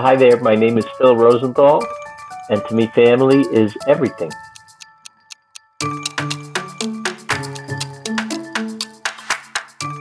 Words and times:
Hi 0.00 0.14
there, 0.14 0.38
my 0.38 0.54
name 0.54 0.78
is 0.78 0.86
Phil 0.96 1.16
Rosenthal, 1.16 1.84
and 2.50 2.64
to 2.68 2.74
me, 2.76 2.86
family 2.94 3.40
is 3.50 3.76
everything. 3.88 4.30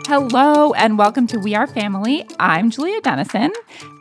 Hello, 0.08 0.72
and 0.72 0.98
welcome 0.98 1.28
to 1.28 1.38
We 1.38 1.54
Are 1.54 1.68
Family. 1.68 2.26
I'm 2.40 2.72
Julia 2.72 3.02
Dennison. 3.02 3.52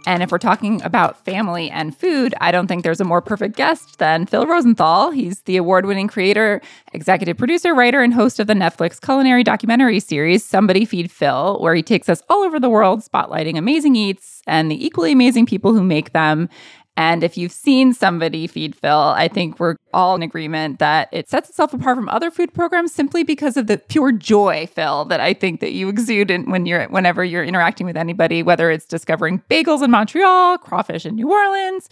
And 0.06 0.22
if 0.22 0.30
we're 0.30 0.38
talking 0.38 0.80
about 0.82 1.24
family 1.24 1.68
and 1.68 1.96
food, 1.96 2.32
I 2.40 2.52
don't 2.52 2.68
think 2.68 2.84
there's 2.84 3.00
a 3.00 3.04
more 3.04 3.20
perfect 3.20 3.56
guest 3.56 3.98
than 3.98 4.24
Phil 4.24 4.46
Rosenthal. 4.46 5.10
He's 5.10 5.40
the 5.40 5.56
award 5.56 5.84
winning 5.84 6.06
creator, 6.06 6.62
executive 6.92 7.36
producer, 7.36 7.74
writer, 7.74 8.02
and 8.02 8.14
host 8.14 8.38
of 8.38 8.46
the 8.46 8.54
Netflix 8.54 9.00
culinary 9.00 9.42
documentary 9.42 9.98
series, 9.98 10.44
Somebody 10.44 10.84
Feed 10.84 11.10
Phil, 11.10 11.58
where 11.58 11.74
he 11.74 11.82
takes 11.82 12.08
us 12.08 12.22
all 12.28 12.44
over 12.44 12.60
the 12.60 12.70
world 12.70 13.00
spotlighting 13.00 13.58
amazing 13.58 13.96
eats 13.96 14.42
and 14.46 14.70
the 14.70 14.86
equally 14.86 15.10
amazing 15.10 15.44
people 15.44 15.74
who 15.74 15.82
make 15.82 16.12
them 16.12 16.48
and 16.96 17.22
if 17.22 17.36
you've 17.36 17.52
seen 17.52 17.92
somebody 17.92 18.46
feed 18.46 18.74
Phil, 18.74 18.98
I 18.98 19.28
think 19.28 19.60
we're 19.60 19.76
all 19.92 20.14
in 20.14 20.22
agreement 20.22 20.78
that 20.78 21.08
it 21.12 21.28
sets 21.28 21.50
itself 21.50 21.74
apart 21.74 21.96
from 21.96 22.08
other 22.08 22.30
food 22.30 22.54
programs 22.54 22.92
simply 22.92 23.22
because 23.22 23.56
of 23.56 23.66
the 23.66 23.78
pure 23.78 24.12
joy, 24.12 24.66
Phil, 24.66 25.04
that 25.06 25.20
I 25.20 25.34
think 25.34 25.60
that 25.60 25.72
you 25.72 25.88
exude 25.88 26.30
in, 26.30 26.50
when 26.50 26.64
you're 26.64 26.86
whenever 26.88 27.22
you're 27.24 27.44
interacting 27.44 27.86
with 27.86 27.96
anybody, 27.96 28.42
whether 28.42 28.70
it's 28.70 28.86
discovering 28.86 29.42
bagels 29.50 29.82
in 29.82 29.90
Montreal, 29.90 30.58
crawfish 30.58 31.04
in 31.04 31.16
New 31.16 31.30
Orleans, 31.30 31.88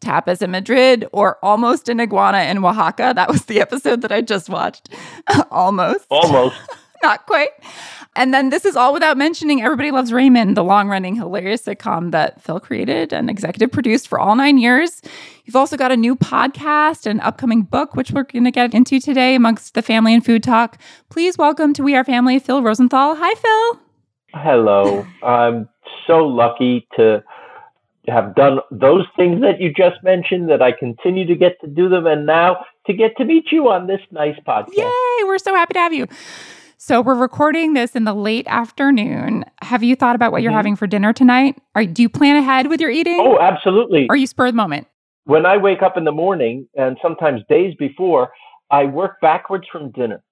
tapas 0.00 0.42
in 0.42 0.50
Madrid, 0.50 1.06
or 1.12 1.38
almost 1.42 1.88
an 1.88 2.00
iguana 2.00 2.38
in 2.38 2.64
Oaxaca. 2.64 3.12
That 3.14 3.28
was 3.28 3.44
the 3.44 3.60
episode 3.60 4.02
that 4.02 4.12
I 4.12 4.22
just 4.22 4.48
watched. 4.48 4.88
almost. 5.50 6.06
Almost. 6.10 6.56
Not 7.02 7.26
quite. 7.26 7.50
And 8.16 8.34
then 8.34 8.50
this 8.50 8.64
is 8.64 8.74
all 8.74 8.92
without 8.92 9.16
mentioning 9.16 9.62
Everybody 9.62 9.90
Loves 9.90 10.12
Raymond, 10.12 10.56
the 10.56 10.64
long 10.64 10.88
running 10.88 11.14
hilarious 11.14 11.62
sitcom 11.62 12.10
that 12.10 12.42
Phil 12.42 12.58
created 12.58 13.12
and 13.12 13.30
executive 13.30 13.70
produced 13.70 14.08
for 14.08 14.18
all 14.18 14.34
nine 14.34 14.58
years. 14.58 15.00
You've 15.44 15.56
also 15.56 15.76
got 15.76 15.92
a 15.92 15.96
new 15.96 16.16
podcast 16.16 17.06
and 17.06 17.20
upcoming 17.20 17.62
book, 17.62 17.94
which 17.94 18.10
we're 18.10 18.24
going 18.24 18.44
to 18.44 18.50
get 18.50 18.74
into 18.74 18.98
today 18.98 19.34
amongst 19.34 19.74
the 19.74 19.82
family 19.82 20.14
and 20.14 20.24
food 20.24 20.42
talk. 20.42 20.78
Please 21.10 21.38
welcome 21.38 21.72
to 21.74 21.82
We 21.82 21.94
Are 21.94 22.02
Family, 22.02 22.38
Phil 22.38 22.62
Rosenthal. 22.62 23.14
Hi, 23.16 23.34
Phil. 23.34 23.80
Hello. 24.34 25.06
I'm 25.22 25.68
so 26.06 26.26
lucky 26.26 26.88
to 26.96 27.22
have 28.08 28.34
done 28.34 28.58
those 28.70 29.04
things 29.16 29.40
that 29.42 29.60
you 29.60 29.72
just 29.72 30.02
mentioned, 30.02 30.48
that 30.50 30.62
I 30.62 30.72
continue 30.72 31.26
to 31.26 31.34
get 31.34 31.60
to 31.60 31.66
do 31.66 31.88
them, 31.88 32.06
and 32.06 32.26
now 32.26 32.64
to 32.86 32.94
get 32.94 33.16
to 33.18 33.24
meet 33.24 33.52
you 33.52 33.68
on 33.68 33.86
this 33.86 34.00
nice 34.10 34.38
podcast. 34.46 34.76
Yay! 34.76 35.24
We're 35.24 35.38
so 35.38 35.54
happy 35.54 35.74
to 35.74 35.80
have 35.80 35.92
you. 35.92 36.06
So 36.80 37.00
we're 37.00 37.16
recording 37.16 37.72
this 37.72 37.96
in 37.96 38.04
the 38.04 38.14
late 38.14 38.46
afternoon. 38.46 39.44
Have 39.62 39.82
you 39.82 39.96
thought 39.96 40.14
about 40.14 40.30
what 40.30 40.38
mm-hmm. 40.38 40.44
you're 40.44 40.52
having 40.52 40.76
for 40.76 40.86
dinner 40.86 41.12
tonight? 41.12 41.60
Or 41.74 41.84
do 41.84 42.02
you 42.02 42.08
plan 42.08 42.36
ahead 42.36 42.68
with 42.68 42.80
your 42.80 42.88
eating? 42.88 43.18
Oh, 43.20 43.36
absolutely. 43.40 44.06
Or 44.08 44.12
are 44.12 44.16
you 44.16 44.28
spur 44.28 44.46
of 44.46 44.52
the 44.52 44.56
moment? 44.56 44.86
When 45.24 45.44
I 45.44 45.56
wake 45.56 45.82
up 45.82 45.96
in 45.96 46.04
the 46.04 46.12
morning 46.12 46.68
and 46.76 46.96
sometimes 47.02 47.42
days 47.48 47.74
before, 47.80 48.30
I 48.70 48.84
work 48.84 49.20
backwards 49.20 49.66
from 49.72 49.90
dinner. 49.90 50.22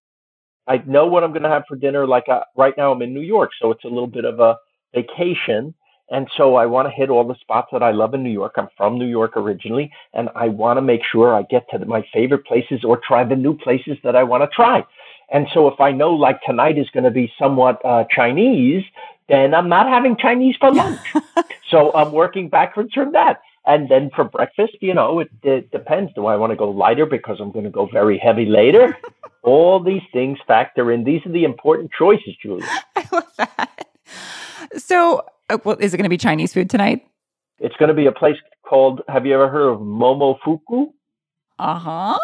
I 0.68 0.80
know 0.86 1.06
what 1.06 1.24
I'm 1.24 1.32
going 1.32 1.42
to 1.42 1.48
have 1.48 1.64
for 1.66 1.74
dinner. 1.74 2.06
Like 2.06 2.28
uh, 2.28 2.42
right 2.56 2.74
now, 2.78 2.92
I'm 2.92 3.02
in 3.02 3.12
New 3.12 3.22
York, 3.22 3.50
so 3.60 3.72
it's 3.72 3.82
a 3.82 3.88
little 3.88 4.06
bit 4.06 4.24
of 4.24 4.38
a 4.38 4.56
vacation. 4.94 5.74
And 6.10 6.28
so 6.36 6.54
I 6.54 6.66
want 6.66 6.86
to 6.86 6.94
hit 6.94 7.10
all 7.10 7.26
the 7.26 7.34
spots 7.40 7.70
that 7.72 7.82
I 7.82 7.90
love 7.90 8.14
in 8.14 8.22
New 8.22 8.30
York. 8.30 8.52
I'm 8.56 8.68
from 8.76 8.98
New 8.98 9.08
York 9.08 9.36
originally, 9.36 9.90
and 10.14 10.28
I 10.36 10.46
want 10.46 10.76
to 10.76 10.82
make 10.82 11.00
sure 11.10 11.34
I 11.34 11.42
get 11.42 11.68
to 11.70 11.84
my 11.86 12.04
favorite 12.14 12.46
places 12.46 12.84
or 12.84 13.00
try 13.04 13.24
the 13.24 13.34
new 13.34 13.58
places 13.58 13.98
that 14.04 14.14
I 14.14 14.22
want 14.22 14.44
to 14.44 14.54
try. 14.54 14.84
And 15.30 15.48
so 15.52 15.68
if 15.68 15.80
I 15.80 15.92
know 15.92 16.12
like 16.12 16.40
tonight 16.42 16.78
is 16.78 16.88
going 16.90 17.04
to 17.04 17.10
be 17.10 17.32
somewhat 17.38 17.84
uh, 17.84 18.04
Chinese, 18.10 18.84
then 19.28 19.54
I'm 19.54 19.68
not 19.68 19.88
having 19.88 20.16
Chinese 20.16 20.56
for 20.58 20.72
lunch. 20.72 21.00
so 21.70 21.92
I'm 21.94 22.12
working 22.12 22.48
backwards 22.48 22.92
from 22.92 23.12
that. 23.12 23.40
And 23.66 23.88
then 23.88 24.10
for 24.14 24.24
breakfast, 24.24 24.76
you 24.80 24.94
know, 24.94 25.18
it, 25.18 25.30
it 25.42 25.70
depends. 25.72 26.12
Do 26.14 26.26
I 26.26 26.36
want 26.36 26.52
to 26.52 26.56
go 26.56 26.70
lighter 26.70 27.04
because 27.04 27.38
I'm 27.40 27.50
going 27.50 27.64
to 27.64 27.70
go 27.70 27.86
very 27.86 28.18
heavy 28.18 28.46
later? 28.46 28.96
All 29.42 29.82
these 29.82 30.02
things 30.12 30.38
factor 30.46 30.92
in. 30.92 31.02
These 31.02 31.26
are 31.26 31.32
the 31.32 31.44
important 31.44 31.90
choices, 31.96 32.36
Julia. 32.40 32.66
I 32.96 33.06
love 33.10 33.32
that. 33.38 33.88
So, 34.76 35.24
uh, 35.50 35.58
well, 35.64 35.76
is 35.80 35.92
it 35.92 35.96
going 35.96 36.04
to 36.04 36.10
be 36.10 36.16
Chinese 36.16 36.52
food 36.52 36.70
tonight? 36.70 37.04
It's 37.58 37.74
going 37.76 37.88
to 37.88 37.94
be 37.94 38.06
a 38.06 38.12
place 38.12 38.36
called, 38.64 39.02
have 39.08 39.26
you 39.26 39.34
ever 39.34 39.48
heard 39.48 39.72
of 39.72 39.80
Momofuku? 39.80 40.92
Uh 41.58 41.78
huh. 41.78 42.18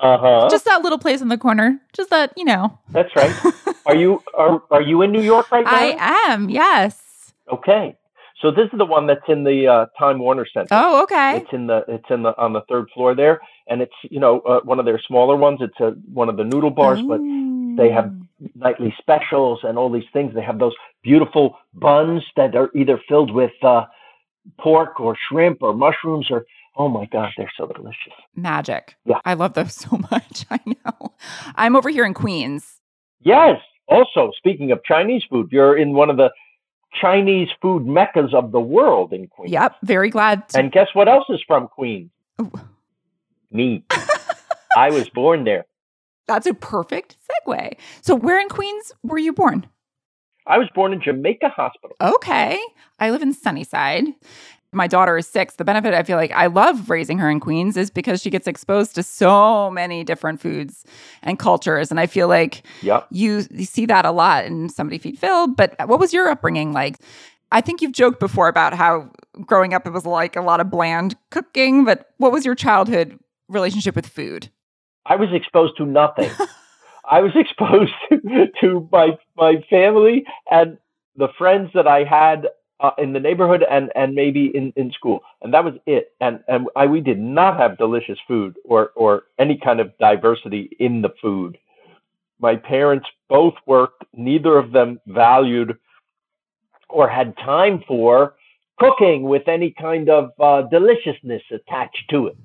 Uh 0.00 0.18
huh. 0.18 0.48
Just 0.50 0.64
that 0.64 0.82
little 0.82 0.98
place 0.98 1.20
in 1.20 1.28
the 1.28 1.38
corner. 1.38 1.80
Just 1.92 2.10
that, 2.10 2.32
you 2.36 2.44
know. 2.44 2.78
That's 2.90 3.14
right. 3.14 3.34
are 3.86 3.94
you 3.94 4.22
are 4.34 4.62
are 4.70 4.82
you 4.82 5.02
in 5.02 5.12
New 5.12 5.22
York 5.22 5.50
right 5.52 5.64
now? 5.64 5.70
I 5.72 6.30
am. 6.32 6.50
Yes. 6.50 7.32
Okay. 7.52 7.96
So 8.40 8.50
this 8.50 8.66
is 8.72 8.78
the 8.78 8.84
one 8.84 9.06
that's 9.06 9.24
in 9.28 9.44
the 9.44 9.66
uh, 9.66 9.86
Time 9.98 10.18
Warner 10.18 10.44
Center. 10.52 10.68
Oh, 10.72 11.02
okay. 11.04 11.38
It's 11.38 11.52
in 11.52 11.66
the 11.66 11.82
it's 11.88 12.04
in 12.10 12.22
the 12.22 12.36
on 12.36 12.52
the 12.52 12.62
third 12.68 12.88
floor 12.92 13.14
there, 13.14 13.40
and 13.68 13.80
it's 13.80 13.94
you 14.10 14.20
know 14.20 14.40
uh, 14.40 14.60
one 14.64 14.78
of 14.78 14.84
their 14.84 15.00
smaller 15.06 15.36
ones. 15.36 15.60
It's 15.62 15.78
a 15.80 15.90
one 16.12 16.28
of 16.28 16.36
the 16.36 16.44
noodle 16.44 16.70
bars, 16.70 17.00
but 17.00 17.20
they 17.76 17.90
have 17.90 18.12
nightly 18.54 18.94
specials 18.98 19.60
and 19.62 19.78
all 19.78 19.90
these 19.90 20.08
things. 20.12 20.34
They 20.34 20.42
have 20.42 20.58
those 20.58 20.74
beautiful 21.02 21.56
buns 21.72 22.22
that 22.36 22.54
are 22.54 22.70
either 22.74 23.00
filled 23.08 23.32
with 23.32 23.52
uh, 23.62 23.84
pork 24.58 25.00
or 25.00 25.16
shrimp 25.28 25.62
or 25.62 25.74
mushrooms 25.74 26.28
or 26.30 26.44
Oh 26.76 26.88
my 26.88 27.06
god, 27.06 27.30
they're 27.36 27.52
so 27.56 27.66
delicious. 27.68 28.12
Magic. 28.34 28.96
Yeah. 29.04 29.20
I 29.24 29.34
love 29.34 29.54
those 29.54 29.74
so 29.88 29.96
much. 30.10 30.44
I 30.50 30.58
know. 30.66 31.14
I'm 31.54 31.76
over 31.76 31.88
here 31.88 32.04
in 32.04 32.14
Queens. 32.14 32.80
Yes. 33.20 33.60
Also, 33.86 34.32
speaking 34.36 34.72
of 34.72 34.82
Chinese 34.84 35.22
food, 35.30 35.48
you're 35.52 35.76
in 35.76 35.92
one 35.92 36.10
of 36.10 36.16
the 36.16 36.30
Chinese 37.00 37.48
food 37.62 37.86
meccas 37.86 38.34
of 38.34 38.50
the 38.52 38.60
world 38.60 39.12
in 39.12 39.28
Queens. 39.28 39.52
Yep. 39.52 39.76
Very 39.84 40.10
glad. 40.10 40.48
To- 40.48 40.58
and 40.58 40.72
guess 40.72 40.88
what 40.94 41.08
else 41.08 41.24
is 41.28 41.40
from 41.46 41.68
Queens? 41.68 42.10
Ooh. 42.40 42.50
Me. 43.52 43.84
I 44.76 44.90
was 44.90 45.08
born 45.10 45.44
there. 45.44 45.66
That's 46.26 46.46
a 46.46 46.54
perfect 46.54 47.16
segue. 47.46 47.76
So, 48.00 48.14
where 48.16 48.40
in 48.40 48.48
Queens 48.48 48.92
were 49.04 49.18
you 49.18 49.32
born? 49.32 49.66
I 50.46 50.58
was 50.58 50.68
born 50.74 50.92
in 50.92 51.00
Jamaica 51.00 51.48
Hospital. 51.48 51.96
Okay. 52.00 52.60
I 52.98 53.10
live 53.10 53.22
in 53.22 53.32
Sunnyside 53.32 54.06
my 54.74 54.86
daughter 54.86 55.16
is 55.16 55.26
six, 55.26 55.54
the 55.54 55.64
benefit 55.64 55.94
I 55.94 56.02
feel 56.02 56.16
like 56.16 56.32
I 56.32 56.46
love 56.46 56.90
raising 56.90 57.18
her 57.18 57.30
in 57.30 57.40
Queens 57.40 57.76
is 57.76 57.90
because 57.90 58.20
she 58.20 58.30
gets 58.30 58.46
exposed 58.46 58.94
to 58.96 59.02
so 59.02 59.70
many 59.70 60.04
different 60.04 60.40
foods 60.40 60.84
and 61.22 61.38
cultures. 61.38 61.90
And 61.90 62.00
I 62.00 62.06
feel 62.06 62.28
like 62.28 62.62
yep. 62.82 63.06
you, 63.10 63.44
you 63.50 63.64
see 63.64 63.86
that 63.86 64.04
a 64.04 64.10
lot 64.10 64.44
in 64.44 64.68
Somebody 64.68 64.98
Feed 64.98 65.18
Phil. 65.18 65.48
But 65.48 65.74
what 65.86 65.98
was 65.98 66.12
your 66.12 66.28
upbringing 66.28 66.72
like? 66.72 66.96
I 67.52 67.60
think 67.60 67.80
you've 67.80 67.92
joked 67.92 68.20
before 68.20 68.48
about 68.48 68.74
how 68.74 69.10
growing 69.42 69.74
up 69.74 69.86
it 69.86 69.90
was 69.90 70.04
like 70.04 70.34
a 70.36 70.42
lot 70.42 70.60
of 70.60 70.70
bland 70.70 71.16
cooking, 71.30 71.84
but 71.84 72.10
what 72.18 72.32
was 72.32 72.44
your 72.44 72.54
childhood 72.54 73.18
relationship 73.48 73.94
with 73.94 74.06
food? 74.06 74.50
I 75.06 75.16
was 75.16 75.28
exposed 75.32 75.76
to 75.76 75.86
nothing. 75.86 76.30
I 77.10 77.20
was 77.20 77.32
exposed 77.36 77.92
to, 78.10 78.46
to 78.60 78.88
my 78.92 79.18
my 79.36 79.64
family 79.68 80.24
and 80.50 80.78
the 81.16 81.28
friends 81.38 81.70
that 81.74 81.86
I 81.86 82.04
had 82.04 82.48
uh, 82.80 82.90
in 82.98 83.12
the 83.12 83.20
neighborhood 83.20 83.64
and 83.68 83.90
and 83.94 84.14
maybe 84.14 84.46
in 84.54 84.72
in 84.76 84.92
school. 84.92 85.20
And 85.42 85.52
that 85.54 85.64
was 85.64 85.74
it. 85.86 86.12
And 86.20 86.40
and 86.48 86.68
I, 86.76 86.86
we 86.86 87.00
did 87.00 87.18
not 87.18 87.58
have 87.58 87.78
delicious 87.78 88.18
food 88.26 88.56
or 88.64 88.90
or 88.94 89.24
any 89.38 89.58
kind 89.62 89.80
of 89.80 89.96
diversity 89.98 90.70
in 90.78 91.02
the 91.02 91.10
food. 91.20 91.58
My 92.40 92.56
parents 92.56 93.06
both 93.28 93.54
worked. 93.66 94.04
Neither 94.12 94.58
of 94.58 94.72
them 94.72 95.00
valued 95.06 95.78
or 96.88 97.08
had 97.08 97.36
time 97.38 97.82
for 97.86 98.34
cooking 98.78 99.22
with 99.22 99.48
any 99.48 99.70
kind 99.70 100.08
of 100.08 100.30
uh, 100.40 100.62
deliciousness 100.62 101.42
attached 101.50 102.04
to 102.10 102.26
it. 102.28 102.36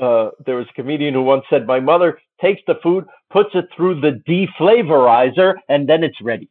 Uh, 0.00 0.30
there 0.44 0.56
was 0.56 0.66
a 0.68 0.72
comedian 0.72 1.14
who 1.14 1.22
once 1.22 1.44
said 1.48 1.66
my 1.66 1.80
mother 1.80 2.18
takes 2.40 2.60
the 2.66 2.74
food 2.82 3.04
puts 3.30 3.50
it 3.54 3.68
through 3.76 4.00
the 4.00 4.20
deflavorizer 4.28 5.54
and 5.68 5.88
then 5.88 6.02
it's 6.04 6.20
ready 6.20 6.48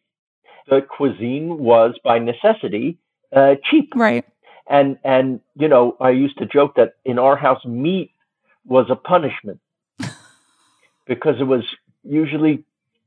the 0.69 0.81
cuisine 0.81 1.57
was 1.57 1.95
by 2.03 2.19
necessity 2.19 2.97
uh, 3.35 3.55
cheap. 3.69 3.91
Right. 3.95 4.25
And 4.69 4.97
and 5.03 5.41
you 5.55 5.67
know, 5.67 5.97
I 5.99 6.11
used 6.11 6.37
to 6.37 6.45
joke 6.45 6.75
that 6.75 6.93
in 7.05 7.19
our 7.19 7.35
house 7.35 7.63
meat 7.65 8.11
was 8.65 8.85
a 8.89 8.95
punishment 8.95 9.59
because 11.07 11.35
it 11.39 11.45
was 11.45 11.63
usually 12.03 12.63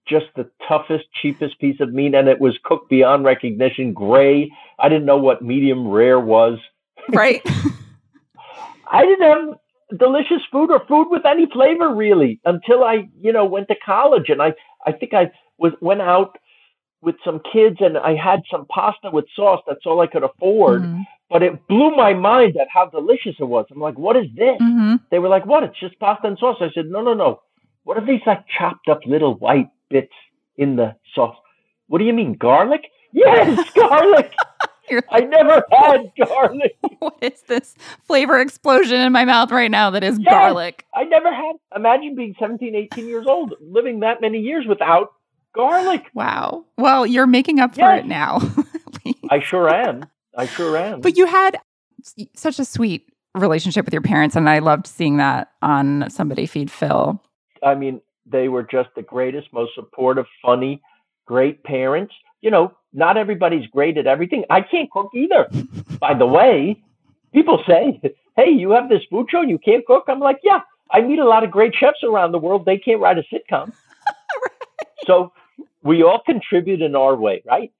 just 0.07 0.27
the 0.35 0.51
toughest, 0.67 1.05
cheapest 1.21 1.59
piece 1.61 1.81
of 1.81 1.93
meat, 1.93 2.15
and 2.15 2.29
it 2.29 2.41
was 2.41 2.59
cooked 2.65 2.91
beyond 2.91 3.25
recognition, 3.25 3.93
gray. 3.93 4.51
I 4.79 4.89
didn't 4.89 5.05
know 5.05 5.19
what 5.19 5.43
medium 5.43 5.87
rare 5.87 6.19
was. 6.19 6.59
Right. 7.09 7.43
I 8.91 9.07
didn't 9.07 9.23
have 9.23 9.59
delicious 9.99 10.43
food 10.51 10.71
or 10.71 10.85
food 10.87 11.09
with 11.11 11.25
any 11.27 11.47
flavor 11.47 11.95
really 11.95 12.41
until 12.45 12.85
I, 12.85 13.09
you 13.21 13.33
know, 13.33 13.45
went 13.45 13.69
to 13.69 13.77
college, 13.85 14.29
and 14.29 14.43
I, 14.43 14.55
I 14.87 14.93
think 14.93 15.15
I 15.15 15.31
was 15.59 15.73
went 15.81 16.03
out 16.03 16.37
with 17.01 17.17
some 17.25 17.41
kids, 17.53 17.77
and 17.81 17.99
I 17.99 18.15
had 18.15 18.43
some 18.51 18.67
pasta 18.67 19.11
with 19.13 19.25
sauce. 19.35 19.61
That's 19.67 19.85
all 19.87 20.01
I 20.01 20.07
could 20.07 20.23
afford. 20.23 20.83
Mhm. 20.83 21.05
But 21.31 21.43
it 21.43 21.67
blew 21.67 21.91
my 21.97 22.13
mind 22.13 22.57
at 22.59 22.69
how 22.73 22.87
delicious 22.87 23.35
it 23.41 23.45
was. 23.45 23.67
I'm 23.71 23.81
like, 23.81 23.99
what 23.99 24.17
is 24.17 24.27
this? 24.35 24.61
Mhm. 24.61 25.01
They 25.11 25.19
were 25.19 25.29
like, 25.29 25.47
what? 25.47 25.63
It's 25.65 25.79
just 25.81 25.99
pasta 25.99 26.27
and 26.29 26.39
sauce. 26.39 26.59
I 26.61 26.71
said, 26.75 26.87
no, 26.87 27.01
no, 27.03 27.15
no. 27.15 27.41
What 27.85 27.97
are 27.97 28.05
these 28.07 28.21
like 28.27 28.45
chopped 28.47 28.89
up 28.89 29.01
little 29.07 29.35
white 29.35 29.69
bits 29.91 30.13
in 30.59 30.77
the 30.77 30.95
sauce? 31.15 31.37
What 31.89 31.99
do 31.99 32.05
you 32.05 32.13
mean, 32.13 32.35
garlic? 32.35 32.83
Yes, 33.13 33.71
garlic. 33.75 34.33
You're 34.91 35.03
I 35.11 35.21
never 35.21 35.65
had 35.71 36.13
garlic. 36.19 36.77
what 36.99 37.17
is 37.23 37.41
this 37.43 37.75
flavor 38.05 38.39
explosion 38.41 39.01
in 39.01 39.13
my 39.13 39.25
mouth 39.25 39.51
right 39.51 39.71
now 39.71 39.91
that 39.91 40.03
is 40.05 40.19
Yes. 40.19 40.31
garlic? 40.31 40.85
I 40.95 41.05
never 41.05 41.33
had. 41.33 41.53
Imagine 41.77 42.15
being 42.15 42.35
17, 42.39 42.75
18 42.75 43.07
years 43.09 43.27
old, 43.29 43.55
living 43.61 44.01
that 44.01 44.21
many 44.21 44.39
years 44.39 44.67
without 44.67 45.13
garlic. 45.55 46.07
Wow. 46.15 46.65
Well, 46.79 47.07
you're 47.07 47.27
making 47.27 47.61
up 47.61 47.75
for 47.75 47.81
Yes. 47.81 48.01
it 48.05 48.07
now. 48.07 48.41
I 49.31 49.41
sure 49.41 49.69
am. 49.69 50.05
I 50.37 50.47
sure 50.47 50.77
am. 50.77 51.01
but 51.01 51.17
you 51.17 51.27
had 51.27 51.59
such 52.35 52.59
a 52.59 52.65
sweet 52.65 53.09
relationship 53.35 53.85
with 53.85 53.93
your 53.95 54.03
parents, 54.03 54.37
and 54.37 54.49
I 54.49 54.59
loved 54.61 54.87
seeing 54.87 55.17
that 55.19 55.51
on 55.63 56.09
Somebody 56.11 56.47
Feed 56.47 56.71
Phil. 56.71 57.21
I 57.63 57.75
mean, 57.75 58.01
they 58.27 58.49
were 58.49 58.63
just 58.63 58.91
the 58.97 59.03
greatest, 59.03 59.53
most 59.53 59.75
supportive, 59.75 60.27
funny, 60.45 60.81
great 61.27 61.63
parents. 61.65 62.15
You 62.41 62.51
know, 62.51 62.73
not 62.93 63.17
everybody's 63.17 63.67
great 63.69 63.97
at 63.99 64.07
everything. 64.07 64.45
I 64.51 64.61
can't 64.61 64.91
cook 64.91 65.11
either. 65.15 65.49
By 66.01 66.15
the 66.15 66.27
way, 66.27 66.83
people 67.33 67.63
say, 67.67 68.01
"Hey, 68.37 68.51
you 68.51 68.71
have 68.73 68.89
this 68.89 69.03
food 69.11 69.27
show 69.31 69.41
and 69.41 69.51
you 69.51 69.59
can't 69.59 69.85
cook." 69.87 70.05
I'm 70.09 70.21
like, 70.21 70.41
"Yeah, 70.43 70.61
I 70.91 71.01
meet 71.01 71.19
a 71.19 71.25
lot 71.25 71.45
of 71.45 71.51
great 71.51 71.75
chefs 71.75 72.03
around 72.05 72.33
the 72.33 72.39
world. 72.39 72.65
They 72.67 72.79
can't 72.79 73.01
write 73.01 73.19
a 73.19 73.25
sitcom." 73.33 73.73
So 75.07 75.33
we 75.83 76.03
all 76.05 76.21
contribute 76.25 76.81
in 76.81 76.95
our 76.95 77.17
way, 77.17 77.43
right? 77.45 77.73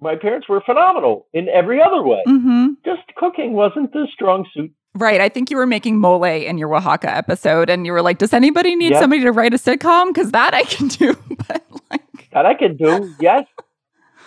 My 0.00 0.16
parents 0.16 0.48
were 0.48 0.60
phenomenal 0.60 1.26
in 1.32 1.48
every 1.48 1.80
other 1.80 2.02
way. 2.02 2.22
hmm 2.26 2.70
Just 2.84 3.02
cooking 3.16 3.52
wasn't 3.52 3.92
the 3.92 4.08
strong 4.12 4.46
suit. 4.52 4.72
Right. 4.96 5.20
I 5.20 5.28
think 5.28 5.50
you 5.50 5.56
were 5.58 5.66
making 5.66 6.00
mole 6.00 6.24
in 6.24 6.58
your 6.58 6.74
Oaxaca 6.74 7.14
episode, 7.14 7.68
and 7.70 7.86
you 7.86 7.92
were 7.92 8.02
like, 8.02 8.18
"Does 8.18 8.32
anybody 8.32 8.74
need 8.74 8.92
Yep. 8.92 9.00
somebody 9.00 9.22
to 9.22 9.30
write 9.32 9.54
a 9.54 9.58
sitcom? 9.58 10.08
Because 10.08 10.32
that 10.32 10.54
I 10.54 10.64
can 10.64 10.88
do." 10.88 11.14
but 11.48 11.62
like, 11.90 12.30
That 12.32 12.46
I 12.46 12.54
can 12.54 12.76
do. 12.76 13.14
Yes, 13.20 13.44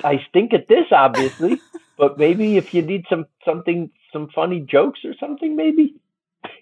I 0.03 0.25
stink 0.29 0.53
at 0.53 0.67
this, 0.67 0.85
obviously, 0.91 1.59
but 1.97 2.17
maybe 2.17 2.57
if 2.57 2.73
you 2.73 2.81
need 2.81 3.05
some 3.09 3.25
something, 3.45 3.89
some 4.11 4.29
funny 4.33 4.61
jokes 4.61 4.99
or 5.03 5.13
something, 5.19 5.55
maybe. 5.55 5.95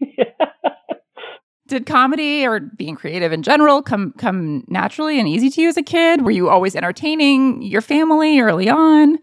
did 1.68 1.86
comedy 1.86 2.48
or 2.48 2.60
being 2.60 2.96
creative 2.96 3.32
in 3.32 3.44
general 3.44 3.82
come 3.82 4.14
come 4.18 4.64
naturally 4.68 5.20
and 5.20 5.28
easy 5.28 5.50
to 5.50 5.62
you 5.62 5.70
as 5.70 5.78
a 5.78 5.84
kid? 5.84 6.24
Were 6.24 6.32
you 6.32 6.50
always 6.50 6.76
entertaining 6.76 7.62
your 7.62 7.82
family 7.82 8.40
early 8.40 8.70
on? 8.70 9.20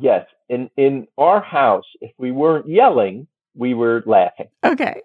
yes, 0.00 0.26
in 0.48 0.70
in 0.76 1.06
our 1.18 1.40
house, 1.40 1.84
if 2.00 2.12
we 2.18 2.32
weren't 2.32 2.68
yelling, 2.68 3.26
we 3.54 3.74
were 3.74 4.02
laughing. 4.06 4.48
Okay. 4.62 5.02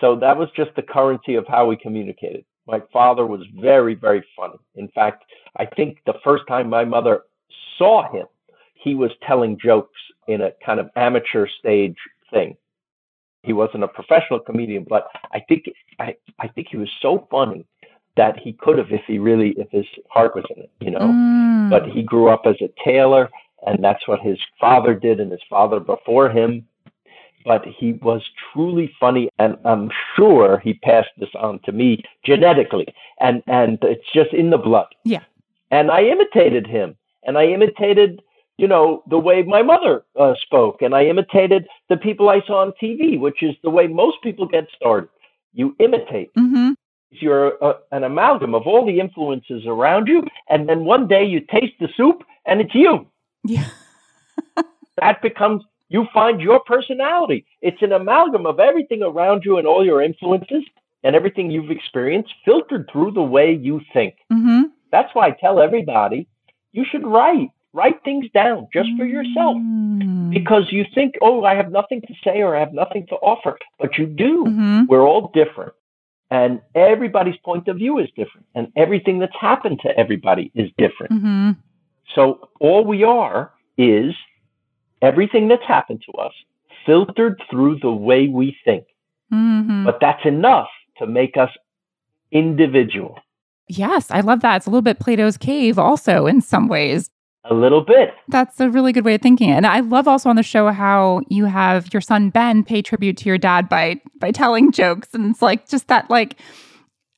So 0.00 0.16
that 0.16 0.36
was 0.36 0.48
just 0.56 0.70
the 0.76 0.82
currency 0.82 1.34
of 1.34 1.46
how 1.46 1.66
we 1.66 1.76
communicated. 1.76 2.44
My 2.66 2.82
father 2.92 3.26
was 3.26 3.42
very, 3.60 3.94
very 3.94 4.24
funny. 4.36 4.58
In 4.74 4.88
fact, 4.88 5.24
I 5.56 5.66
think 5.66 5.98
the 6.06 6.14
first 6.24 6.44
time 6.48 6.70
my 6.70 6.84
mother 6.84 7.22
saw 7.80 8.12
him, 8.12 8.26
he 8.74 8.94
was 8.94 9.10
telling 9.26 9.58
jokes 9.58 9.98
in 10.28 10.42
a 10.42 10.52
kind 10.64 10.78
of 10.78 10.90
amateur 10.96 11.46
stage 11.58 11.96
thing. 12.30 12.56
He 13.42 13.52
wasn't 13.52 13.84
a 13.84 13.88
professional 13.88 14.38
comedian, 14.38 14.86
but 14.88 15.08
I 15.32 15.40
think 15.48 15.64
I, 15.98 16.14
I 16.38 16.48
think 16.48 16.68
he 16.70 16.76
was 16.76 16.90
so 17.00 17.26
funny 17.30 17.66
that 18.16 18.38
he 18.38 18.52
could 18.52 18.76
have 18.76 18.90
if 18.90 19.02
he 19.06 19.18
really 19.18 19.54
if 19.56 19.70
his 19.70 19.86
heart 20.10 20.34
was 20.34 20.44
in 20.54 20.64
it, 20.64 20.70
you 20.80 20.90
know. 20.90 21.00
Mm. 21.00 21.70
But 21.70 21.86
he 21.88 22.02
grew 22.02 22.28
up 22.28 22.42
as 22.44 22.56
a 22.60 22.68
tailor, 22.84 23.30
and 23.66 23.82
that's 23.82 24.06
what 24.06 24.20
his 24.20 24.38
father 24.60 24.94
did, 24.94 25.20
and 25.20 25.32
his 25.32 25.40
father 25.48 25.80
before 25.80 26.28
him. 26.28 26.66
But 27.46 27.64
he 27.64 27.94
was 27.94 28.22
truly 28.52 28.94
funny, 29.00 29.30
and 29.38 29.56
I'm 29.64 29.90
sure 30.14 30.60
he 30.62 30.74
passed 30.74 31.08
this 31.16 31.30
on 31.34 31.60
to 31.64 31.72
me 31.72 32.04
genetically, 32.24 32.86
and 33.20 33.42
and 33.46 33.78
it's 33.82 34.04
just 34.12 34.34
in 34.34 34.50
the 34.50 34.58
blood. 34.58 34.88
Yeah. 35.04 35.22
And 35.70 35.90
I 35.90 36.02
imitated 36.02 36.66
him, 36.66 36.96
and 37.24 37.36
I 37.38 37.46
imitated, 37.46 38.22
you 38.58 38.68
know, 38.68 39.02
the 39.08 39.18
way 39.18 39.42
my 39.42 39.62
mother 39.62 40.04
uh, 40.18 40.34
spoke, 40.42 40.82
and 40.82 40.94
I 40.94 41.04
imitated 41.06 41.66
the 41.88 41.96
people 41.96 42.28
I 42.28 42.40
saw 42.46 42.60
on 42.62 42.72
TV, 42.82 43.18
which 43.18 43.42
is 43.42 43.54
the 43.62 43.70
way 43.70 43.86
most 43.86 44.18
people 44.22 44.46
get 44.46 44.66
started. 44.76 45.08
You 45.52 45.74
imitate 45.78 46.30
Mhm. 46.34 46.74
you're 47.10 47.56
a, 47.60 47.74
an 47.90 48.04
amalgam 48.04 48.54
of 48.54 48.66
all 48.68 48.86
the 48.86 49.00
influences 49.00 49.66
around 49.66 50.06
you, 50.06 50.22
and 50.48 50.68
then 50.68 50.84
one 50.84 51.08
day 51.08 51.24
you 51.24 51.40
taste 51.40 51.74
the 51.80 51.88
soup 51.96 52.22
and 52.46 52.60
it's 52.60 52.74
you. 52.74 53.06
Yeah. 53.44 53.64
That 55.00 55.22
becomes 55.22 55.64
you 55.88 56.06
find 56.14 56.40
your 56.40 56.60
personality. 56.60 57.46
It's 57.62 57.82
an 57.82 57.92
amalgam 57.92 58.46
of 58.46 58.60
everything 58.60 59.02
around 59.02 59.44
you 59.44 59.56
and 59.58 59.66
all 59.66 59.84
your 59.84 60.02
influences 60.02 60.62
and 61.02 61.16
everything 61.16 61.50
you've 61.50 61.70
experienced 61.70 62.32
filtered 62.44 62.88
through 62.92 63.12
the 63.12 63.22
way 63.22 63.52
you 63.52 63.80
think. 63.92 64.14
Mhm. 64.32 64.64
That's 64.92 65.12
why 65.14 65.28
I 65.28 65.30
tell 65.32 65.58
everybody 65.60 66.26
you 66.72 66.84
should 66.90 67.06
write. 67.06 67.50
Write 67.72 68.02
things 68.02 68.26
down 68.34 68.66
just 68.72 68.88
for 68.96 69.04
yourself. 69.04 69.56
Mm. 69.56 70.30
Because 70.30 70.72
you 70.72 70.84
think, 70.92 71.14
oh, 71.22 71.44
I 71.44 71.54
have 71.54 71.70
nothing 71.70 72.00
to 72.02 72.14
say 72.24 72.42
or 72.42 72.56
I 72.56 72.60
have 72.60 72.72
nothing 72.72 73.06
to 73.08 73.14
offer. 73.16 73.56
But 73.78 73.96
you 73.96 74.06
do. 74.06 74.44
Mhm. 74.44 74.88
We're 74.88 75.06
all 75.06 75.30
different. 75.32 75.72
And 76.30 76.60
everybody's 76.74 77.36
point 77.38 77.68
of 77.68 77.76
view 77.76 77.98
is 77.98 78.08
different. 78.16 78.46
And 78.56 78.72
everything 78.76 79.20
that's 79.20 79.36
happened 79.36 79.80
to 79.82 79.96
everybody 79.96 80.50
is 80.54 80.70
different. 80.78 81.12
Mhm. 81.12 81.56
So 82.14 82.48
all 82.58 82.84
we 82.84 83.04
are 83.04 83.52
is 83.78 84.14
everything 85.00 85.46
that's 85.48 85.64
happened 85.64 86.02
to 86.06 86.12
us 86.18 86.32
filtered 86.86 87.40
through 87.50 87.76
the 87.80 87.92
way 87.92 88.26
we 88.26 88.56
think. 88.64 88.84
Mhm. 89.32 89.84
But 89.84 90.00
that's 90.00 90.24
enough 90.24 90.70
to 90.98 91.06
make 91.06 91.36
us 91.36 91.50
individual. 92.32 93.18
Yes, 93.70 94.10
I 94.10 94.20
love 94.20 94.40
that. 94.40 94.56
It's 94.56 94.66
a 94.66 94.70
little 94.70 94.82
bit 94.82 94.98
Plato's 94.98 95.36
cave 95.36 95.78
also 95.78 96.26
in 96.26 96.40
some 96.40 96.66
ways. 96.66 97.08
A 97.44 97.54
little 97.54 97.82
bit. 97.82 98.10
That's 98.28 98.58
a 98.58 98.68
really 98.68 98.92
good 98.92 99.04
way 99.04 99.14
of 99.14 99.22
thinking. 99.22 99.50
And 99.50 99.66
I 99.66 99.80
love 99.80 100.08
also 100.08 100.28
on 100.28 100.36
the 100.36 100.42
show 100.42 100.68
how 100.68 101.22
you 101.28 101.44
have 101.44 101.92
your 101.92 102.00
son 102.00 102.30
Ben 102.30 102.64
pay 102.64 102.82
tribute 102.82 103.16
to 103.18 103.28
your 103.28 103.38
dad 103.38 103.68
by 103.68 104.00
by 104.18 104.32
telling 104.32 104.72
jokes 104.72 105.14
and 105.14 105.30
it's 105.30 105.40
like 105.40 105.68
just 105.68 105.88
that 105.88 106.10
like 106.10 106.36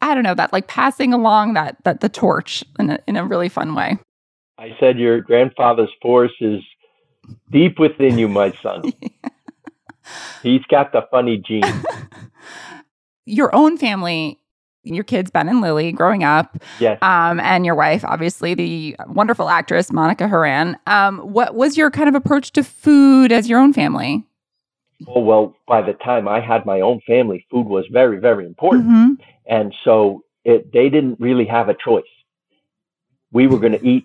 I 0.03 0.15
don't 0.15 0.25
know, 0.25 0.35
that 0.35 0.53
like 0.53 0.67
passing 0.67 1.15
along 1.15 1.55
that 1.55 1.77
that 1.85 2.00
the 2.00 2.09
torch 2.09 2.62
in 2.79 2.91
a 2.91 2.99
in 3.07 3.17
a 3.17 3.25
really 3.25 3.49
fun 3.49 3.75
way. 3.75 3.99
I 4.59 4.77
said 4.79 4.99
your 4.99 5.23
grandfather's 5.23 5.91
force 6.03 6.35
is 6.41 6.61
deep 7.50 7.79
within 7.79 8.19
you, 8.19 8.29
my 8.29 8.53
son. 8.62 8.93
He's 10.43 10.62
got 10.71 10.93
the 10.93 11.03
funny 11.11 11.38
gene. 11.38 11.62
Your 13.27 13.55
own 13.55 13.79
family, 13.79 14.42
your 14.85 15.05
kids 15.05 15.31
Ben 15.31 15.49
and 15.49 15.61
Lily 15.61 15.93
growing 15.93 16.25
up, 16.25 16.59
Yes. 16.81 16.99
um, 17.03 17.39
and 17.41 17.65
your 17.65 17.75
wife, 17.75 18.05
obviously 18.05 18.55
the 18.55 18.97
wonderful 19.09 19.49
actress 19.49 19.93
Monica 19.93 20.27
Horan. 20.29 20.77
Um, 20.87 21.19
what 21.21 21.55
was 21.55 21.77
your 21.77 21.91
kind 21.91 22.09
of 22.09 22.15
approach 22.15 22.53
to 22.53 22.65
food 22.65 23.31
as 23.33 23.49
your 23.49 23.61
own 23.61 23.73
family? 23.73 24.25
Oh, 25.07 25.21
well, 25.21 25.57
by 25.67 25.83
the 25.83 25.95
time 25.95 26.29
I 26.29 26.41
had 26.41 26.65
my 26.67 26.81
own 26.81 27.01
family, 27.07 27.47
food 27.51 27.67
was 27.67 27.87
very, 27.91 28.19
very 28.19 28.47
important. 28.47 28.87
Mhm. 28.89 29.17
And 29.47 29.75
so 29.85 30.25
it, 30.45 30.73
they 30.73 30.89
didn't 30.89 31.19
really 31.21 31.45
have 31.47 31.69
a 31.69 31.75
choice. 31.75 32.05
We 33.33 33.47
were 33.47 33.59
going 33.59 33.73
to 33.73 33.85
eat 33.87 34.05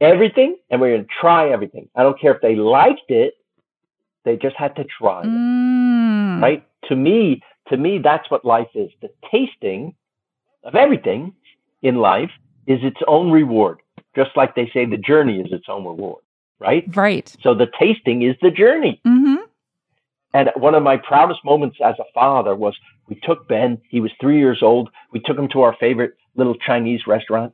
everything 0.00 0.56
and 0.70 0.80
we 0.80 0.88
are 0.88 0.96
going 0.96 1.04
to 1.04 1.10
try 1.20 1.50
everything. 1.50 1.88
I 1.94 2.02
don't 2.02 2.18
care 2.20 2.34
if 2.34 2.40
they 2.40 2.56
liked 2.56 3.10
it, 3.10 3.34
they 4.24 4.36
just 4.36 4.56
had 4.56 4.74
to 4.76 4.84
try 4.84 5.20
it, 5.20 5.26
Mm. 5.26 6.40
right? 6.42 6.64
To 6.88 6.96
me, 6.96 7.42
to 7.68 7.76
me, 7.76 7.98
that's 7.98 8.30
what 8.30 8.44
life 8.44 8.68
is. 8.74 8.90
The 9.02 9.10
tasting 9.30 9.94
of 10.64 10.74
everything 10.74 11.32
in 11.82 11.96
life 11.96 12.30
is 12.66 12.80
its 12.82 13.00
own 13.06 13.30
reward, 13.30 13.78
just 14.16 14.30
like 14.36 14.54
they 14.54 14.70
say 14.72 14.86
the 14.86 14.96
journey 14.96 15.40
is 15.40 15.52
its 15.52 15.66
own 15.68 15.84
reward, 15.84 16.22
right? 16.58 16.84
Right. 16.96 17.34
So 17.42 17.54
the 17.54 17.68
tasting 17.78 18.22
is 18.22 18.36
the 18.40 18.50
journey. 18.50 19.00
hmm 19.04 19.36
And 20.32 20.50
one 20.56 20.74
of 20.74 20.82
my 20.82 20.96
proudest 20.96 21.44
moments 21.44 21.78
as 21.84 21.94
a 21.98 22.04
father 22.14 22.54
was 22.54 22.74
we 23.08 23.16
took 23.22 23.46
Ben, 23.48 23.80
he 23.88 24.00
was 24.00 24.10
three 24.20 24.38
years 24.38 24.62
old. 24.62 24.90
We 25.12 25.20
took 25.20 25.38
him 25.38 25.48
to 25.48 25.60
our 25.62 25.76
favorite 25.78 26.14
little 26.36 26.54
Chinese 26.54 27.06
restaurant 27.06 27.52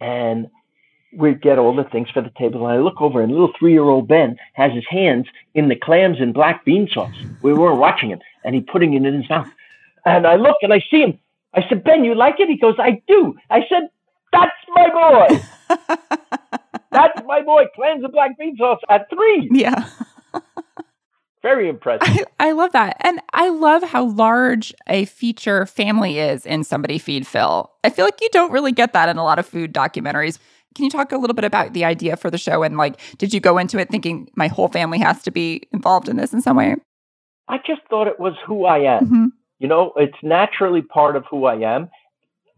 and 0.00 0.48
we 1.12 1.34
get 1.34 1.58
all 1.58 1.74
the 1.74 1.84
things 1.84 2.08
for 2.10 2.22
the 2.22 2.32
table. 2.38 2.66
And 2.66 2.76
I 2.76 2.80
look 2.80 3.00
over 3.00 3.20
and 3.22 3.32
little 3.32 3.52
three 3.58 3.72
year 3.72 3.84
old 3.84 4.08
Ben 4.08 4.36
has 4.54 4.72
his 4.72 4.84
hands 4.88 5.26
in 5.54 5.68
the 5.68 5.76
clams 5.76 6.20
and 6.20 6.34
black 6.34 6.64
bean 6.64 6.88
sauce. 6.92 7.14
We 7.42 7.52
were 7.52 7.74
watching 7.74 8.10
him 8.10 8.20
and 8.44 8.54
he 8.54 8.60
putting 8.60 8.94
it 8.94 9.04
in 9.04 9.14
his 9.20 9.30
mouth. 9.30 9.48
And 10.04 10.26
I 10.26 10.36
look 10.36 10.56
and 10.62 10.72
I 10.72 10.82
see 10.90 11.02
him. 11.02 11.18
I 11.54 11.62
said, 11.68 11.84
Ben, 11.84 12.04
you 12.04 12.14
like 12.14 12.36
it? 12.38 12.48
He 12.48 12.58
goes, 12.58 12.76
I 12.78 13.02
do. 13.08 13.34
I 13.50 13.60
said, 13.68 13.88
That's 14.32 14.52
my 14.68 14.90
boy. 14.90 15.42
That's 16.92 17.20
my 17.26 17.42
boy. 17.42 17.64
Clams 17.74 18.04
and 18.04 18.12
black 18.12 18.38
bean 18.38 18.56
sauce 18.56 18.80
at 18.88 19.08
three. 19.10 19.48
Yeah. 19.52 19.88
Very 21.42 21.70
impressive. 21.70 22.26
I, 22.38 22.48
I 22.48 22.52
love 22.52 22.72
that. 22.72 22.96
And 23.00 23.20
I 23.32 23.48
love 23.48 23.82
how 23.82 24.04
large 24.04 24.74
a 24.88 25.06
feature 25.06 25.64
family 25.64 26.18
is 26.18 26.44
in 26.44 26.64
Somebody 26.64 26.98
Feed 26.98 27.26
Phil. 27.26 27.70
I 27.82 27.90
feel 27.90 28.04
like 28.04 28.20
you 28.20 28.28
don't 28.30 28.52
really 28.52 28.72
get 28.72 28.92
that 28.92 29.08
in 29.08 29.16
a 29.16 29.24
lot 29.24 29.38
of 29.38 29.46
food 29.46 29.72
documentaries. 29.72 30.38
Can 30.74 30.84
you 30.84 30.90
talk 30.90 31.12
a 31.12 31.16
little 31.16 31.34
bit 31.34 31.44
about 31.44 31.72
the 31.72 31.84
idea 31.84 32.16
for 32.16 32.30
the 32.30 32.38
show 32.38 32.62
and 32.62 32.76
like 32.76 33.00
did 33.18 33.32
you 33.32 33.40
go 33.40 33.58
into 33.58 33.78
it 33.78 33.88
thinking 33.88 34.28
my 34.36 34.48
whole 34.48 34.68
family 34.68 34.98
has 34.98 35.22
to 35.22 35.30
be 35.30 35.62
involved 35.72 36.08
in 36.08 36.16
this 36.16 36.32
in 36.32 36.42
some 36.42 36.56
way? 36.56 36.76
I 37.48 37.56
just 37.66 37.80
thought 37.88 38.06
it 38.06 38.20
was 38.20 38.34
who 38.46 38.66
I 38.66 38.96
am. 38.96 39.04
Mm-hmm. 39.04 39.26
You 39.60 39.68
know, 39.68 39.92
it's 39.96 40.16
naturally 40.22 40.82
part 40.82 41.14
of 41.14 41.24
who 41.30 41.44
I 41.44 41.56
am. 41.76 41.90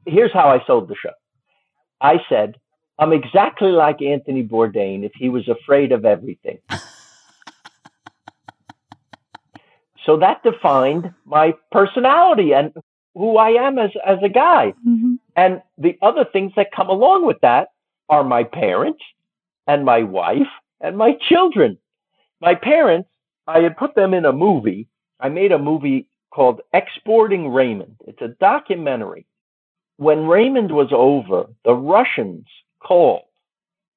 Here's 0.07 0.33
how 0.33 0.49
I 0.49 0.65
sold 0.67 0.89
the 0.89 0.95
show. 0.95 1.11
I 2.01 2.21
said, 2.29 2.55
I'm 2.99 3.13
exactly 3.13 3.71
like 3.71 4.01
Anthony 4.01 4.43
Bourdain 4.47 5.05
if 5.05 5.13
he 5.15 5.29
was 5.29 5.47
afraid 5.49 5.93
of 5.93 6.05
everything. 6.05 6.59
so 10.07 10.17
that 10.19 10.43
defined 10.45 11.13
my 11.25 11.55
personality 11.73 12.55
and 12.55 12.73
who 13.15 13.37
I 13.37 13.51
am 13.67 13.79
as, 13.79 13.91
as 14.07 14.19
a 14.23 14.29
guy. 14.29 14.73
Mm-hmm. 14.87 15.15
And 15.37 15.63
the 15.79 15.99
other 16.01 16.25
things 16.25 16.53
that 16.57 16.73
come 16.75 16.89
along 16.89 17.27
with 17.27 17.41
that 17.43 17.69
are 18.09 18.25
my 18.25 18.45
parents 18.45 19.03
and 19.67 19.85
my 19.85 20.05
wife 20.05 20.49
and 20.81 20.97
my 20.97 21.17
children. 21.29 21.79
My 22.41 22.55
parents, 22.55 23.09
I 23.47 23.61
had 23.61 23.77
put 23.77 23.95
them 23.95 24.15
in 24.15 24.25
a 24.25 24.33
movie. 24.33 24.89
I 25.19 25.29
made 25.29 25.53
a 25.53 25.59
movie 25.59 26.07
called 26.33 26.61
Exporting 26.73 27.49
Raymond. 27.49 27.97
It's 28.07 28.23
a 28.23 28.29
documentary. 28.29 29.27
When 29.99 30.27
Raymond 30.27 30.73
was 30.73 30.89
over, 30.91 31.47
the 31.65 31.75
Russians 31.75 32.47
called 32.83 33.23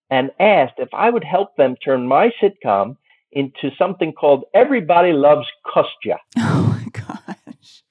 and 0.09 0.31
asked 0.39 0.75
if 0.77 0.89
I 0.93 1.09
would 1.09 1.23
help 1.23 1.55
them 1.55 1.75
turn 1.77 2.07
my 2.07 2.31
sitcom 2.41 2.97
into 3.31 3.71
something 3.77 4.13
called 4.13 4.43
Everybody 4.53 5.13
Loves 5.13 5.47
Kostya. 5.65 6.17
Oh 6.37 6.81
my 6.85 6.85
gosh. 6.91 7.83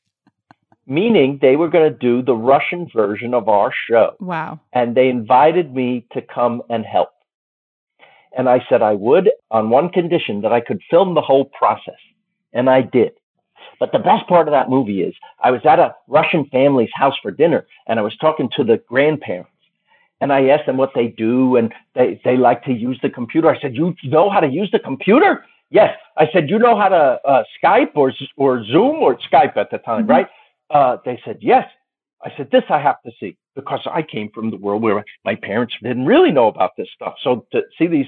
Meaning 0.87 1.39
they 1.41 1.57
were 1.57 1.69
going 1.69 1.91
to 1.91 1.99
do 1.99 2.23
the 2.23 2.37
Russian 2.37 2.89
version 2.95 3.35
of 3.35 3.49
our 3.49 3.73
show. 3.89 4.15
Wow. 4.21 4.61
And 4.73 4.95
they 4.95 5.09
invited 5.09 5.75
me 5.75 6.07
to 6.13 6.21
come 6.21 6.63
and 6.69 6.85
help. 6.85 7.09
And 8.37 8.49
I 8.49 8.65
said 8.69 8.83
I 8.83 8.93
would 8.93 9.31
on 9.51 9.71
one 9.71 9.89
condition 9.89 10.43
that 10.43 10.53
I 10.53 10.61
could 10.61 10.83
film 10.91 11.15
the 11.15 11.23
whole 11.23 11.47
process. 11.47 11.99
And 12.53 12.69
I 12.69 12.83
did. 12.83 13.13
But 13.81 13.93
the 13.93 13.99
best 13.99 14.27
part 14.29 14.49
of 14.49 14.53
that 14.53 14.71
movie 14.71 15.03
is 15.03 15.15
I 15.43 15.51
was 15.51 15.61
at 15.65 15.79
a 15.79 15.95
Russian 16.09 16.47
family's 16.47 16.91
house 16.95 17.15
for 17.23 17.31
dinner 17.31 17.67
and 17.87 17.99
I 17.99 18.03
was 18.03 18.17
talking 18.17 18.49
to 18.57 18.65
the 18.65 18.79
grandparents. 18.89 19.51
And 20.21 20.33
I 20.33 20.47
asked 20.49 20.67
them 20.67 20.77
what 20.77 20.93
they 20.95 21.09
do 21.09 21.57
and 21.57 21.73
they, 21.95 22.21
they 22.25 22.37
like 22.37 22.65
to 22.65 22.73
use 22.73 22.99
the 23.03 23.11
computer. 23.11 23.49
I 23.51 23.61
said, 23.61 23.75
You 23.77 23.95
know 24.05 24.31
how 24.31 24.41
to 24.41 24.49
use 24.49 24.71
the 24.71 24.79
computer? 24.79 25.45
Yes. 25.71 25.97
I 26.17 26.29
said, 26.33 26.49
You 26.49 26.59
know 26.59 26.79
how 26.79 26.89
to 26.89 27.21
uh, 27.27 27.45
Skype 27.63 27.91
or, 27.95 28.13
or 28.37 28.65
Zoom 28.65 28.97
or 28.97 29.19
Skype 29.19 29.57
at 29.57 29.71
the 29.71 29.79
time, 29.79 30.07
Mhm. 30.07 30.11
right? 30.11 30.29
Uh, 30.71 30.97
they 31.05 31.21
said, 31.25 31.39
Yes. 31.41 31.69
I 32.25 32.33
said, 32.37 32.51
This 32.51 32.63
I 32.71 32.79
have 32.79 33.03
to 33.05 33.13
see 33.21 33.37
because 33.55 33.81
I 33.87 34.03
came 34.03 34.31
from 34.31 34.51
the 34.51 34.57
world 34.57 34.83
where 34.83 35.05
my 35.25 35.35
parents 35.35 35.75
didn't 35.83 36.07
really 36.07 36.31
know 36.31 36.47
about 36.49 36.71
this 36.77 36.89
stuff. 36.95 37.15
So 37.23 37.47
to 37.53 37.63
see 37.77 37.87
these 37.87 38.07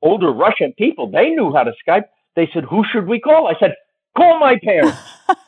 older 0.00 0.32
Russian 0.32 0.72
people, 0.78 1.10
they 1.10 1.30
knew 1.30 1.52
how 1.52 1.64
to 1.64 1.72
Skype. 1.86 2.04
They 2.36 2.48
said, 2.54 2.64
Who 2.64 2.84
should 2.90 3.06
we 3.08 3.20
call? 3.20 3.48
I 3.48 3.54
said, 3.58 3.74
Call 4.16 4.38
my 4.40 4.58
parents. 4.62 4.98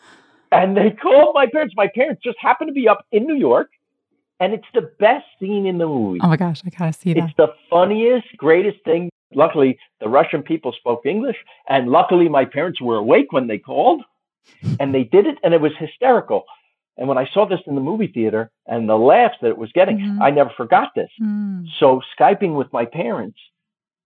and 0.52 0.76
they 0.76 0.90
called 0.90 1.34
my 1.34 1.46
parents. 1.46 1.74
My 1.76 1.88
parents 1.94 2.22
just 2.22 2.38
happened 2.40 2.68
to 2.68 2.74
be 2.74 2.88
up 2.88 3.04
in 3.12 3.26
New 3.26 3.36
York. 3.36 3.68
And 4.40 4.54
it's 4.54 4.64
the 4.72 4.90
best 4.98 5.26
scene 5.38 5.66
in 5.66 5.76
the 5.76 5.86
movie. 5.86 6.18
Oh 6.22 6.28
my 6.28 6.36
gosh, 6.38 6.62
I 6.64 6.70
gotta 6.70 6.94
see 6.94 7.12
that. 7.12 7.24
It's 7.24 7.36
the 7.36 7.48
funniest, 7.68 8.26
greatest 8.38 8.78
thing. 8.84 9.10
Luckily, 9.34 9.78
the 10.00 10.08
Russian 10.08 10.42
people 10.42 10.72
spoke 10.72 11.04
English, 11.04 11.36
and 11.68 11.88
luckily, 11.90 12.26
my 12.28 12.46
parents 12.46 12.80
were 12.80 12.96
awake 12.96 13.32
when 13.32 13.46
they 13.48 13.58
called, 13.58 14.02
and 14.80 14.94
they 14.94 15.04
did 15.04 15.26
it, 15.26 15.36
and 15.44 15.52
it 15.52 15.60
was 15.60 15.72
hysterical. 15.78 16.44
And 16.96 17.06
when 17.06 17.18
I 17.18 17.28
saw 17.32 17.44
this 17.46 17.60
in 17.66 17.74
the 17.74 17.80
movie 17.82 18.08
theater 18.08 18.50
and 18.66 18.88
the 18.88 18.96
laughs 18.96 19.36
that 19.42 19.48
it 19.48 19.58
was 19.58 19.70
getting, 19.72 19.98
Mhm. 19.98 20.22
I 20.22 20.30
never 20.30 20.50
forgot 20.56 20.94
this. 20.96 21.10
Mm. 21.20 21.66
So, 21.78 22.00
Skyping 22.18 22.54
with 22.56 22.72
my 22.72 22.86
parents 22.86 23.38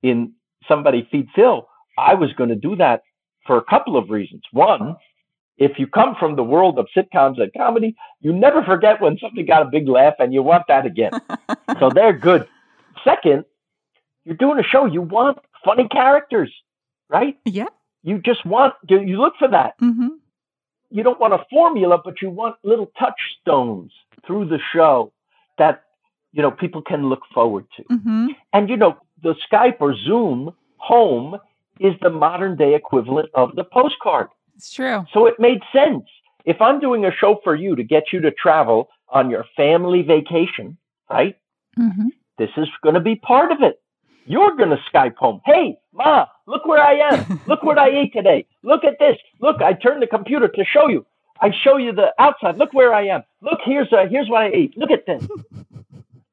in 0.03 0.35
Somebody 0.69 1.03
Feed 1.11 1.29
Phil, 1.35 1.67
I 1.97 2.15
was 2.15 2.33
going 2.35 2.51
to 2.51 2.57
do 2.57 2.75
that 2.77 3.03
for 3.47 3.57
a 3.57 3.63
couple 3.63 3.97
of 3.97 4.11
reasons. 4.11 4.43
One, 4.53 4.97
if 5.57 5.79
you 5.79 5.87
come 5.87 6.17
from 6.19 6.37
the 6.37 6.43
world 6.43 6.79
of 6.79 6.89
sitcoms 6.97 7.41
and 7.41 7.53
comedy, 7.57 7.95
you 8.21 8.33
never 8.33 8.63
forget 8.65 9.01
when 9.01 9.19
something 9.19 9.47
got 9.47 9.63
a 9.63 9.67
big 9.67 9.89
laugh 9.89 10.15
and 10.19 10.33
you 10.33 10.43
want 10.43 10.65
that 10.69 10.87
again. 10.87 11.13
so 11.79 11.91
they're 11.91 12.13
good. 12.13 12.49
Second, 13.05 13.45
you're 14.25 14.37
doing 14.37 14.59
a 14.59 14.63
show, 14.63 14.87
you 14.87 15.03
want 15.03 15.39
funny 15.65 15.89
characters, 15.89 16.53
right? 17.09 17.39
yeah. 17.45 17.67
You 18.03 18.19
just 18.19 18.45
want, 18.45 18.75
you 18.87 19.19
look 19.19 19.35
for 19.39 19.49
that. 19.49 19.79
Mm-hmm. 19.81 20.09
You 20.91 21.03
don't 21.03 21.19
want 21.19 21.33
a 21.33 21.45
formula, 21.51 21.99
but 22.05 22.21
you 22.21 22.29
want 22.29 22.57
little 22.63 22.93
touchstones 22.99 23.93
through 24.27 24.49
the 24.49 24.59
show 24.75 25.11
that, 25.57 25.85
you 26.33 26.43
know, 26.43 26.51
people 26.51 26.83
can 26.83 27.09
look 27.09 27.23
forward 27.33 27.65
to. 27.79 27.85
Mm-hmm. 27.85 28.27
And, 28.53 28.69
you 28.69 28.77
know, 28.77 28.99
the 29.23 29.35
Skype 29.51 29.77
or 29.81 29.97
Zoom 29.97 30.53
home 30.77 31.39
is 31.81 31.95
the 32.03 32.11
modern 32.11 32.57
day 32.57 32.75
equivalent 32.75 33.31
of 33.35 33.55
the 33.57 33.65
postcard. 33.65 34.29
It's 34.57 34.73
true. 34.73 35.05
So 35.13 35.27
it 35.27 35.35
made 35.39 35.61
sense. 35.73 36.05
If 36.45 36.61
I'm 36.61 36.79
doing 36.79 37.05
a 37.05 37.13
show 37.13 37.41
for 37.43 37.55
you 37.55 37.75
to 37.77 37.83
get 37.83 38.13
you 38.13 38.21
to 38.21 38.31
travel 38.31 38.89
on 39.09 39.31
your 39.31 39.45
family 39.57 40.03
vacation, 40.03 40.77
right? 41.11 41.37
Mm-hmm. 41.79 42.09
This 42.39 42.51
is 42.57 42.69
going 42.83 42.95
to 42.95 43.01
be 43.01 43.17
part 43.17 43.53
of 43.53 43.63
it. 43.63 43.81
You're 44.27 44.57
going 44.57 44.71
to 44.71 44.79
Skype 44.93 45.17
home. 45.17 45.41
Hey, 45.45 45.77
Ma, 45.93 46.27
look 46.47 46.65
where 46.67 46.83
I 46.83 46.95
am. 46.95 47.41
Look 47.47 47.63
what 47.63 47.79
I 47.79 47.91
ate 47.91 48.13
today. 48.13 48.47
Look 48.63 48.83
at 48.85 48.99
this. 48.99 49.17
Look, 49.41 49.61
I 49.61 49.75
turned 49.75 50.03
the 50.03 50.07
computer 50.07 50.49
to 50.49 50.65
show 50.65 50.89
you. 50.89 51.05
I 51.41 51.51
show 51.63 51.77
you 51.77 51.93
the 51.93 52.15
outside. 52.19 52.57
Look 52.57 52.73
where 52.73 52.95
I 52.95 53.09
am. 53.09 53.23
Look, 53.43 53.59
here's 53.65 53.93
uh, 53.93 54.07
here's 54.11 54.29
what 54.29 54.43
I 54.43 54.51
ate. 54.53 54.79
Look 54.79 54.91
at 54.91 55.05
this. 55.07 55.29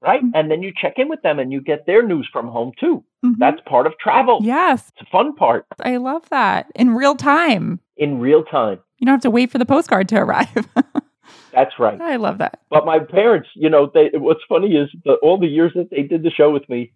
Right? 0.01 0.21
And 0.33 0.49
then 0.49 0.63
you 0.63 0.71
check 0.75 0.93
in 0.97 1.09
with 1.09 1.21
them 1.21 1.37
and 1.37 1.51
you 1.53 1.61
get 1.61 1.85
their 1.85 2.01
news 2.05 2.27
from 2.33 2.47
home 2.47 2.71
too. 2.79 3.03
Mhm. 3.23 3.35
That's 3.37 3.59
part 3.67 3.85
of 3.85 3.97
travel. 3.99 4.39
yes. 4.41 4.91
It's 4.97 5.07
a 5.07 5.11
fun 5.11 5.35
part 5.35 5.65
I 5.83 5.97
love 5.97 6.27
that. 6.29 6.67
In 6.75 6.95
real 6.95 7.15
time. 7.15 7.79
in 7.97 8.19
real 8.19 8.43
time. 8.43 8.79
You 8.97 9.05
don't 9.05 9.13
have 9.13 9.21
to 9.21 9.29
wait 9.31 9.51
for 9.51 9.59
the 9.59 9.65
postcard 9.65 10.09
to 10.09 10.17
arrive. 10.17 10.67
That's 11.53 11.77
right. 11.79 11.99
I 12.01 12.15
love 12.15 12.37
that. 12.39 12.61
But 12.69 12.85
my 12.85 12.97
parents, 12.99 13.49
you 13.55 13.69
know, 13.69 13.91
they 13.93 14.09
what's 14.13 14.41
funny 14.49 14.75
is 14.75 14.89
that 15.05 15.15
all 15.21 15.37
the 15.37 15.47
years 15.47 15.71
that 15.75 15.89
they 15.91 16.01
did 16.03 16.23
the 16.23 16.31
show 16.31 16.49
with 16.51 16.67
me, 16.69 16.93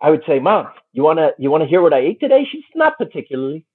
I 0.00 0.10
would 0.10 0.22
say, 0.26 0.38
"Mom, 0.38 0.68
you 0.92 1.02
wanna 1.02 1.30
you 1.38 1.50
wanna 1.50 1.66
hear 1.66 1.82
what 1.82 1.92
I 1.92 1.98
ate 1.98 2.20
today?" 2.20 2.46
She's 2.50 2.62
not 2.74 2.96
particularly. 2.96 3.66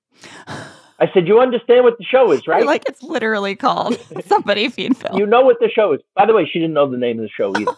I 0.99 1.09
said, 1.13 1.27
"You 1.27 1.39
understand 1.41 1.83
what 1.83 1.97
the 1.97 2.05
show 2.05 2.31
is, 2.31 2.47
right? 2.47 2.59
You're 2.59 2.67
like 2.75 2.83
it's 2.87 3.03
literally 3.03 3.55
called 3.55 3.99
Somebody 4.25 4.69
Feed 4.69 4.95
Phil. 4.97 5.15
you 5.17 5.25
know 5.25 5.41
what 5.41 5.57
the 5.59 5.69
show 5.69 5.93
is." 5.93 5.99
By 6.15 6.25
the 6.25 6.33
way, 6.33 6.45
she 6.51 6.59
didn't 6.59 6.73
know 6.73 6.89
the 6.89 6.97
name 6.97 7.19
of 7.19 7.23
the 7.23 7.29
show 7.29 7.53
either. 7.57 7.71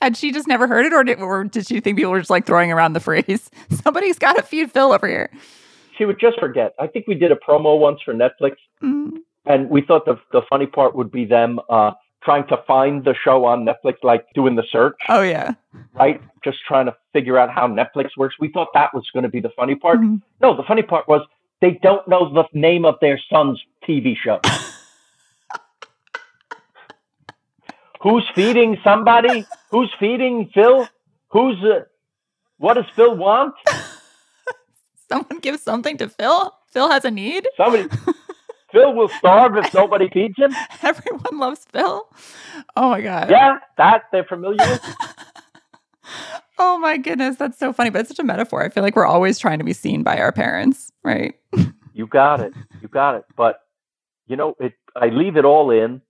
Had 0.00 0.16
she 0.16 0.32
just 0.32 0.46
never 0.48 0.66
heard 0.66 0.86
it, 0.86 0.92
or 0.92 1.04
did, 1.04 1.20
or 1.20 1.44
did 1.44 1.66
she 1.66 1.80
think 1.80 1.96
people 1.98 2.12
were 2.12 2.18
just 2.20 2.30
like 2.30 2.46
throwing 2.46 2.70
around 2.72 2.92
the 2.92 3.00
phrase? 3.08 3.50
Somebody's 3.70 4.18
got 4.18 4.34
to 4.36 4.42
feed 4.42 4.70
Phil 4.70 4.92
over 4.92 5.06
here. 5.08 5.30
she 5.98 6.04
would 6.04 6.18
just 6.20 6.38
forget. 6.40 6.74
I 6.80 6.86
think 6.86 7.06
we 7.06 7.14
did 7.14 7.30
a 7.32 7.36
promo 7.36 7.78
once 7.78 8.00
for 8.04 8.14
Netflix, 8.14 8.56
Mm. 8.82 9.18
and 9.46 9.70
we 9.70 9.80
thought 9.82 10.04
the 10.04 10.16
the 10.32 10.42
funny 10.50 10.66
part 10.66 10.94
would 10.94 11.10
be 11.10 11.24
them 11.24 11.58
uh, 11.70 11.92
trying 12.22 12.46
to 12.48 12.56
find 12.66 13.04
the 13.04 13.14
show 13.24 13.44
on 13.44 13.64
Netflix, 13.66 13.96
like 14.02 14.24
doing 14.34 14.56
the 14.56 14.64
search, 14.70 14.96
Oh 15.08 15.22
yeah. 15.22 15.54
right? 15.94 16.20
Just 16.42 16.58
trying 16.66 16.86
to 16.86 16.96
figure 17.12 17.38
out 17.38 17.50
how 17.50 17.66
Netflix 17.68 18.10
works. 18.16 18.34
We 18.40 18.48
thought 18.50 18.68
that 18.74 18.92
was 18.94 19.06
going 19.12 19.22
to 19.24 19.28
be 19.28 19.40
the 19.40 19.50
funny 19.56 19.74
part. 19.74 20.00
Mhm. 20.00 20.20
No, 20.40 20.56
the 20.56 20.62
funny 20.64 20.82
part 20.82 21.06
was 21.08 21.20
they 21.60 21.78
don't 21.82 22.06
know 22.08 22.32
the 22.32 22.44
name 22.52 22.84
of 22.84 22.94
their 23.00 23.18
son's 23.32 23.62
TV 23.88 24.16
show. 24.16 24.40
Who's 28.04 28.28
feeding 28.34 28.76
somebody? 28.84 29.46
Who's 29.70 29.90
feeding 29.98 30.50
Phil? 30.52 30.86
Who's 31.28 31.56
uh, 31.64 31.84
what 32.58 32.74
does 32.74 32.84
Phil 32.94 33.16
want? 33.16 33.54
Someone 35.08 35.38
gives 35.40 35.62
something 35.62 35.96
to 35.96 36.10
Phil. 36.10 36.52
Phil 36.70 36.90
has 36.90 37.06
a 37.06 37.10
need. 37.10 37.48
Somebody. 37.56 37.88
Phil 38.72 38.92
will 38.92 39.08
starve 39.08 39.56
if 39.56 39.72
nobody 39.72 40.10
feeds 40.10 40.36
him. 40.36 40.54
Everyone 40.82 41.38
loves 41.38 41.64
Phil. 41.72 42.06
Oh 42.76 42.90
my 42.90 43.00
god. 43.00 43.30
Yeah, 43.30 43.60
that 43.78 44.02
they're 44.12 44.24
familiar 44.24 44.58
with. 44.58 44.82
Oh 46.56 46.78
my 46.78 46.96
goodness, 46.98 47.34
that's 47.34 47.58
so 47.58 47.72
funny. 47.72 47.90
But 47.90 48.02
it's 48.02 48.10
such 48.10 48.20
a 48.20 48.24
metaphor. 48.24 48.62
I 48.62 48.68
feel 48.68 48.84
like 48.84 48.94
we're 48.94 49.06
always 49.06 49.40
trying 49.40 49.58
to 49.58 49.64
be 49.64 49.72
seen 49.72 50.04
by 50.04 50.18
our 50.18 50.30
parents, 50.30 50.92
right? 51.02 51.34
You 51.94 52.06
got 52.06 52.38
it. 52.40 52.52
You 52.80 52.86
got 52.86 53.16
it. 53.16 53.24
But 53.36 53.60
you 54.28 54.36
know, 54.36 54.54
it. 54.60 54.74
I 54.94 55.08
leave 55.08 55.36
it 55.36 55.44
all 55.44 55.72
in 55.72 56.00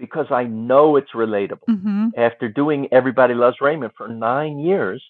because 0.00 0.26
I 0.30 0.44
know 0.44 0.96
it's 0.96 1.12
relatable. 1.24 1.68
Mm-hmm. 1.68 2.08
after 2.16 2.48
doing 2.48 2.88
Everybody 2.90 3.34
Loves 3.34 3.58
Raymond 3.60 3.92
for 3.96 4.08
nine 4.08 4.58
years, 4.58 5.02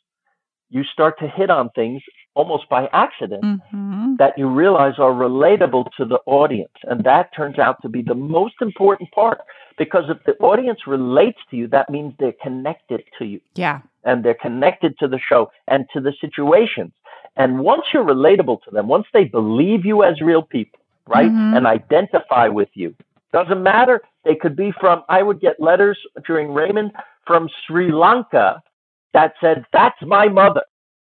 you 0.68 0.82
start 0.84 1.18
to 1.20 1.26
hit 1.28 1.50
on 1.50 1.70
things 1.70 2.02
almost 2.34 2.68
by 2.68 2.88
accident 2.92 3.42
Mm-hmm. 3.44 4.16
that 4.18 4.34
you 4.38 4.46
realize 4.48 4.94
are 4.98 5.12
relatable 5.12 5.84
to 5.96 6.04
the 6.04 6.20
audience. 6.26 6.76
And 6.84 7.02
that 7.04 7.34
turns 7.34 7.58
out 7.58 7.76
to 7.82 7.88
be 7.88 8.02
the 8.02 8.14
most 8.14 8.54
important 8.60 9.10
part 9.12 9.38
Because 9.78 10.06
if 10.14 10.18
the 10.28 10.34
audience 10.50 10.80
relates 10.86 11.38
to 11.50 11.56
you, 11.56 11.66
that 11.76 11.88
means 11.88 12.12
they're 12.18 12.40
connected 12.48 13.00
to 13.18 13.24
you 13.24 13.40
Yeah. 13.64 13.78
and 14.08 14.16
they're 14.22 14.42
connected 14.48 14.92
to 15.00 15.06
the 15.08 15.18
show 15.28 15.42
and 15.72 15.80
to 15.94 15.98
the 16.06 16.12
situations. 16.24 16.92
And 17.36 17.50
once 17.72 17.84
you're 17.92 18.04
relatable 18.16 18.58
to 18.64 18.70
them, 18.76 18.86
once 18.96 19.06
they 19.16 19.24
believe 19.24 19.82
you 19.90 19.96
as 20.08 20.20
real 20.20 20.42
people, 20.56 20.80
right, 21.06 21.30
Mhm. 21.30 21.56
and 21.56 21.66
identify 21.66 22.46
with 22.48 22.68
you, 22.74 22.94
doesn't 23.32 23.62
matter. 23.62 24.00
They 24.24 24.34
could 24.34 24.56
be 24.56 24.72
from, 24.80 25.02
I 25.08 25.22
would 25.22 25.40
get 25.40 25.60
letters 25.60 25.98
during 26.26 26.52
Raymond 26.52 26.92
from 27.26 27.48
Sri 27.66 27.92
Lanka 27.92 28.62
that 29.12 29.34
said, 29.40 29.64
That's 29.72 30.00
my 30.02 30.28
mother. 30.28 30.62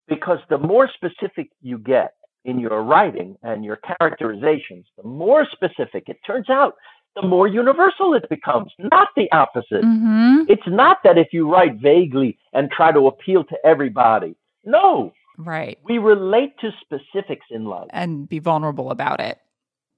Because 0.07 0.39
the 0.49 0.57
more 0.57 0.89
specific 0.93 1.49
you 1.61 1.77
get 1.77 2.13
in 2.43 2.59
your 2.59 2.83
writing 2.83 3.37
and 3.43 3.63
your 3.63 3.79
characterizations, 3.99 4.85
the 4.97 5.07
more 5.07 5.45
specific 5.51 6.05
it 6.07 6.17
turns 6.25 6.49
out, 6.49 6.75
the 7.15 7.21
more 7.21 7.47
universal 7.47 8.13
it 8.13 8.27
becomes, 8.29 8.71
not 8.79 9.09
the 9.15 9.31
opposite. 9.31 9.83
Mm-hmm. 9.83 10.43
It's 10.49 10.67
not 10.67 10.97
that 11.03 11.17
if 11.17 11.27
you 11.31 11.49
write 11.51 11.75
vaguely 11.75 12.37
and 12.53 12.69
try 12.71 12.91
to 12.91 13.07
appeal 13.07 13.43
to 13.45 13.57
everybody. 13.65 14.35
No, 14.63 15.13
Right. 15.37 15.77
we 15.83 15.97
relate 15.97 16.53
to 16.59 16.71
specifics 16.81 17.45
in 17.51 17.65
life. 17.65 17.87
And 17.91 18.27
be 18.29 18.39
vulnerable 18.39 18.91
about 18.91 19.19
it. 19.19 19.39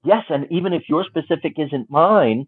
Yes, 0.04 0.24
and 0.28 0.46
even 0.50 0.72
if 0.72 0.88
your 0.88 1.04
specific 1.04 1.54
isn't 1.58 1.90
mine, 1.90 2.46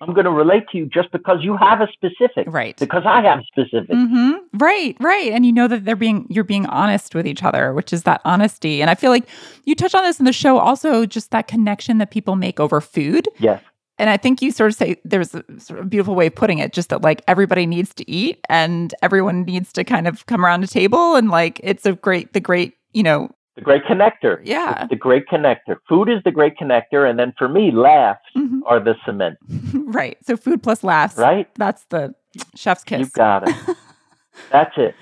I'm 0.00 0.14
going 0.14 0.24
to 0.26 0.30
relate 0.30 0.68
to 0.70 0.78
you 0.78 0.86
just 0.86 1.10
because 1.10 1.38
you 1.42 1.56
have 1.56 1.80
a 1.80 1.88
specific. 1.92 2.46
Right. 2.46 2.76
Because 2.76 3.02
I 3.04 3.20
have 3.22 3.40
a 3.40 3.44
specific. 3.44 3.90
hmm 3.90 4.32
Right, 4.54 4.96
right. 5.00 5.32
And 5.32 5.44
you 5.44 5.52
know 5.52 5.68
that 5.68 5.84
they're 5.84 5.96
being 5.96 6.26
you're 6.30 6.44
being 6.44 6.66
honest 6.66 7.14
with 7.14 7.26
each 7.26 7.42
other, 7.42 7.74
which 7.74 7.92
is 7.92 8.04
that 8.04 8.20
honesty. 8.24 8.80
And 8.80 8.90
I 8.90 8.94
feel 8.94 9.10
like 9.10 9.28
you 9.64 9.74
touch 9.74 9.94
on 9.94 10.04
this 10.04 10.18
in 10.18 10.24
the 10.24 10.32
show 10.32 10.58
also, 10.58 11.04
just 11.04 11.30
that 11.32 11.48
connection 11.48 11.98
that 11.98 12.10
people 12.10 12.36
make 12.36 12.60
over 12.60 12.80
food. 12.80 13.28
Yes. 13.38 13.62
And 13.98 14.08
I 14.08 14.16
think 14.16 14.40
you 14.40 14.52
sort 14.52 14.70
of 14.70 14.76
say 14.76 15.00
there's 15.04 15.34
a 15.34 15.42
sort 15.58 15.80
of 15.80 15.90
beautiful 15.90 16.14
way 16.14 16.28
of 16.28 16.34
putting 16.34 16.58
it, 16.58 16.72
just 16.72 16.90
that 16.90 17.02
like 17.02 17.22
everybody 17.26 17.66
needs 17.66 17.92
to 17.94 18.08
eat 18.08 18.38
and 18.48 18.94
everyone 19.02 19.42
needs 19.42 19.72
to 19.72 19.82
kind 19.82 20.06
of 20.06 20.24
come 20.26 20.44
around 20.44 20.62
a 20.62 20.68
table 20.68 21.16
and 21.16 21.28
like 21.28 21.60
it's 21.64 21.84
a 21.84 21.94
great 21.94 22.32
the 22.32 22.40
great, 22.40 22.74
you 22.92 23.02
know, 23.02 23.28
The 23.58 23.64
great 23.64 23.82
connector. 23.84 24.40
Yeah. 24.44 24.82
It's 24.82 24.90
the 24.90 24.96
great 24.96 25.26
connector. 25.26 25.78
Food 25.88 26.08
is 26.08 26.22
the 26.24 26.30
great 26.30 26.56
connector. 26.56 27.10
And 27.10 27.18
then 27.18 27.32
for 27.36 27.48
me, 27.48 27.72
laughs 27.72 28.20
Mhm. 28.36 28.60
are 28.66 28.78
the 28.78 28.94
cement, 29.04 29.36
right. 29.74 30.16
So 30.24 30.36
food 30.36 30.62
plus 30.62 30.84
laughs. 30.84 31.16
right? 31.16 31.48
That's 31.56 31.84
the 31.90 32.14
chef's 32.54 32.84
kiss. 32.84 33.00
You 33.00 33.06
got 33.16 33.48
it. 33.48 33.56
That's 34.52 34.74
it. 34.76 34.94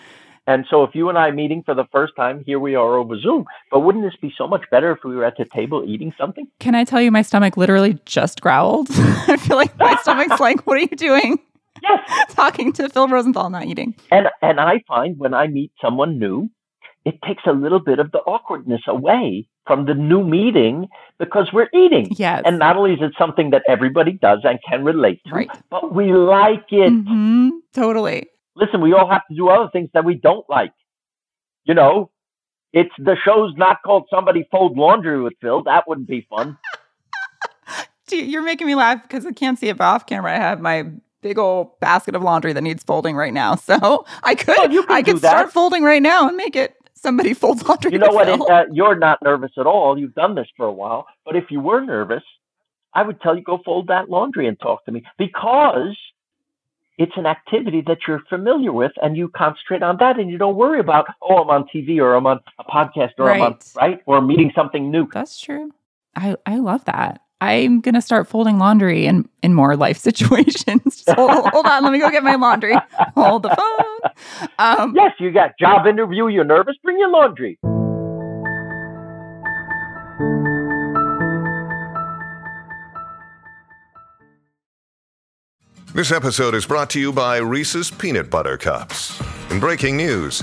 And 0.47 0.65
so 0.71 0.85
if 0.85 0.95
you 0.95 1.09
and 1.11 1.19
I 1.19 1.33
meeting 1.33 1.65
for 1.67 1.75
the 1.75 1.85
first 1.93 2.15
time, 2.17 2.43
here 2.47 2.59
we 2.61 2.75
are 2.77 2.97
over 2.97 3.19
Zoom. 3.21 3.45
But 3.71 3.81
wouldn't 3.81 4.05
this 4.05 4.15
be 4.23 4.33
so 4.39 4.47
much 4.49 4.63
better 4.71 4.91
if 4.93 5.01
we 5.05 5.15
were 5.17 5.25
at 5.25 5.37
the 5.37 5.45
table 5.45 5.83
eating 5.87 6.15
something? 6.19 6.47
Can 6.61 6.75
I 6.75 6.85
tell 6.85 7.03
you 7.03 7.11
my 7.11 7.23
stomach 7.23 7.57
literally 7.59 7.99
just 8.07 8.41
growled? 8.41 8.87
I 9.29 9.37
feel 9.37 9.57
like 9.57 9.77
my 9.79 9.97
stomach's 10.03 10.41
like, 10.41 10.67
what 10.67 10.77
are 10.79 10.81
you 10.81 10.97
doing? 10.97 11.41
Yes. 11.83 12.09
Talking 12.31 12.73
to 12.75 12.89
Phil 12.89 13.07
Rosenthal, 13.09 13.51
not 13.51 13.67
eating. 13.67 13.95
And 14.11 14.29
and 14.41 14.61
I 14.61 14.83
find 14.89 15.19
when 15.19 15.35
I 15.35 15.47
meet 15.49 15.73
someone 15.83 16.19
new, 16.19 16.49
it 17.07 17.15
takes 17.27 17.45
a 17.47 17.53
little 17.53 17.79
bit 17.81 17.99
of 18.01 18.11
the 18.13 18.19
awkwardness 18.19 18.83
away 18.89 19.49
from 19.67 19.87
the 19.87 19.95
new 19.95 20.23
meeting 20.25 20.89
because 21.19 21.49
we're 21.53 21.69
eating. 21.73 22.09
Yes. 22.19 22.43
And 22.45 22.59
not 22.59 22.77
only 22.77 22.93
is 22.95 22.99
it 23.01 23.13
something 23.19 23.51
that 23.51 23.63
everybody 23.69 24.13
does 24.13 24.41
and 24.45 24.59
can 24.69 24.85
relate 24.85 25.21
to, 25.27 25.35
Right. 25.35 25.51
but 25.71 25.95
we 25.95 26.13
like 26.13 26.67
it. 26.71 26.91
hmm 26.91 27.49
Totally. 27.73 28.27
Listen, 28.57 28.81
we 28.81 28.93
all 28.93 29.09
have 29.09 29.23
to 29.31 29.37
do 29.37 29.49
other 29.49 29.71
things 29.73 29.89
that 29.95 30.05
we 30.05 30.15
don't 30.15 30.45
like. 30.51 30.73
You 31.65 31.75
know, 31.75 32.11
it's 32.73 32.91
the 32.99 33.17
show's 33.25 33.53
not 33.57 33.83
called 33.85 34.05
Somebody 34.13 34.47
Fold 34.51 34.77
Laundry 34.77 35.21
with 35.23 35.35
Phil. 35.41 35.63
That 35.65 35.85
wouldn't 35.89 36.09
be 36.09 36.27
fun. 36.29 36.59
You're 38.11 38.43
making 38.43 38.67
me 38.69 38.75
laugh 38.77 39.03
because 39.03 39.27
I 39.27 39.33
can't 39.33 39.59
see 39.59 39.69
it, 39.69 39.81
off 39.81 40.07
camera, 40.07 40.33
I 40.33 40.37
have 40.39 40.61
my 40.61 40.87
big 41.23 41.39
old 41.39 41.79
basket 41.81 42.15
of 42.15 42.23
laundry 42.23 42.53
that 42.53 42.63
needs 42.63 42.85
folding 42.85 43.17
right 43.17 43.33
now. 43.35 43.57
So 43.67 44.07
I 44.23 44.37
could, 44.37 44.57
Oh, 44.59 44.85
I 44.89 45.03
could 45.03 45.19
start 45.19 45.53
folding 45.53 45.83
right 45.83 46.03
now 46.03 46.29
and 46.29 46.37
make 46.37 46.55
it 46.55 46.76
somebody 47.07 47.35
fold 47.35 47.67
laundry. 47.69 47.93
You 47.93 47.99
know 47.99 48.11
what? 48.11 48.29
It, 48.29 48.41
uh, 48.41 48.65
you're 48.73 48.97
not 48.99 49.23
nervous 49.23 49.53
at 49.57 49.67
all. 49.67 49.99
You've 49.99 50.15
done 50.15 50.35
this 50.35 50.49
for 50.57 50.67
a 50.67 50.73
while. 50.73 51.07
But 51.25 51.37
if 51.37 51.45
you 51.51 51.61
were 51.61 51.81
nervous, 51.81 52.23
I 52.95 53.03
would 53.03 53.21
tell 53.21 53.37
you 53.37 53.43
go 53.43 53.59
fold 53.65 53.87
that 53.89 54.11
laundry 54.11 54.47
and 54.49 54.59
talk 54.59 54.85
to 54.87 54.93
me 54.93 55.05
because 55.19 55.97
it's 56.99 57.13
an 57.17 57.27
activity 57.27 57.83
that 57.87 57.99
you're 58.09 58.23
familiar 58.29 58.73
with 58.73 58.93
and 59.03 59.17
you 59.17 59.29
concentrate 59.29 59.83
on 59.83 59.99
that 59.99 60.19
and 60.19 60.31
you 60.31 60.39
don't 60.39 60.57
worry 60.57 60.81
about, 60.81 61.05
oh, 61.23 61.43
I'm 61.43 61.51
on 61.51 61.69
TV 61.73 61.99
or 61.99 62.15
I'm 62.15 62.27
on 62.27 62.41
a 62.59 62.65
podcast 62.65 63.13
or 63.19 63.31
I'm 63.31 63.43
on, 63.43 63.53
Right. 63.53 63.73
right? 63.77 64.01
Or 64.07 64.17
I'm 64.17 64.27
meeting 64.27 64.51
something 64.55 64.91
new. 64.91 65.07
That's 65.13 65.39
true. 65.41 65.73
I, 66.17 66.37
I 66.47 66.57
love 66.57 66.85
that. 66.87 67.21
I'm 67.41 67.81
gonna 67.81 68.01
start 68.01 68.27
folding 68.27 68.59
laundry 68.59 69.07
in 69.07 69.29
in 69.43 69.53
more 69.55 69.77
life 69.77 69.99
situations. 70.09 71.05
Just 71.05 71.11
hold, 71.17 71.49
hold 71.51 71.67
on, 71.67 71.83
let 71.85 71.93
me 71.93 71.99
go 71.99 72.11
get 72.11 72.23
my 72.23 72.35
laundry. 72.37 72.77
Hold 73.15 73.43
the 73.43 73.51
phone. 73.51 74.13
Um, 74.59 74.95
Yes, 74.97 75.13
you 75.19 75.31
got 75.33 75.59
job 75.59 75.87
interview, 75.87 76.29
you're 76.29 76.45
nervous, 76.45 76.77
bring 76.83 76.99
your 76.99 77.11
laundry. 77.11 77.59
This 85.95 86.13
episode 86.13 86.55
is 86.55 86.67
brought 86.67 86.91
to 86.91 87.01
you 87.01 87.13
by 87.13 87.39
Reese's 87.39 87.91
Peanut 87.91 88.29
Butter 88.29 88.59
Cups. 88.59 89.21
In 89.51 89.61
breaking 89.61 89.97
news, 89.97 90.43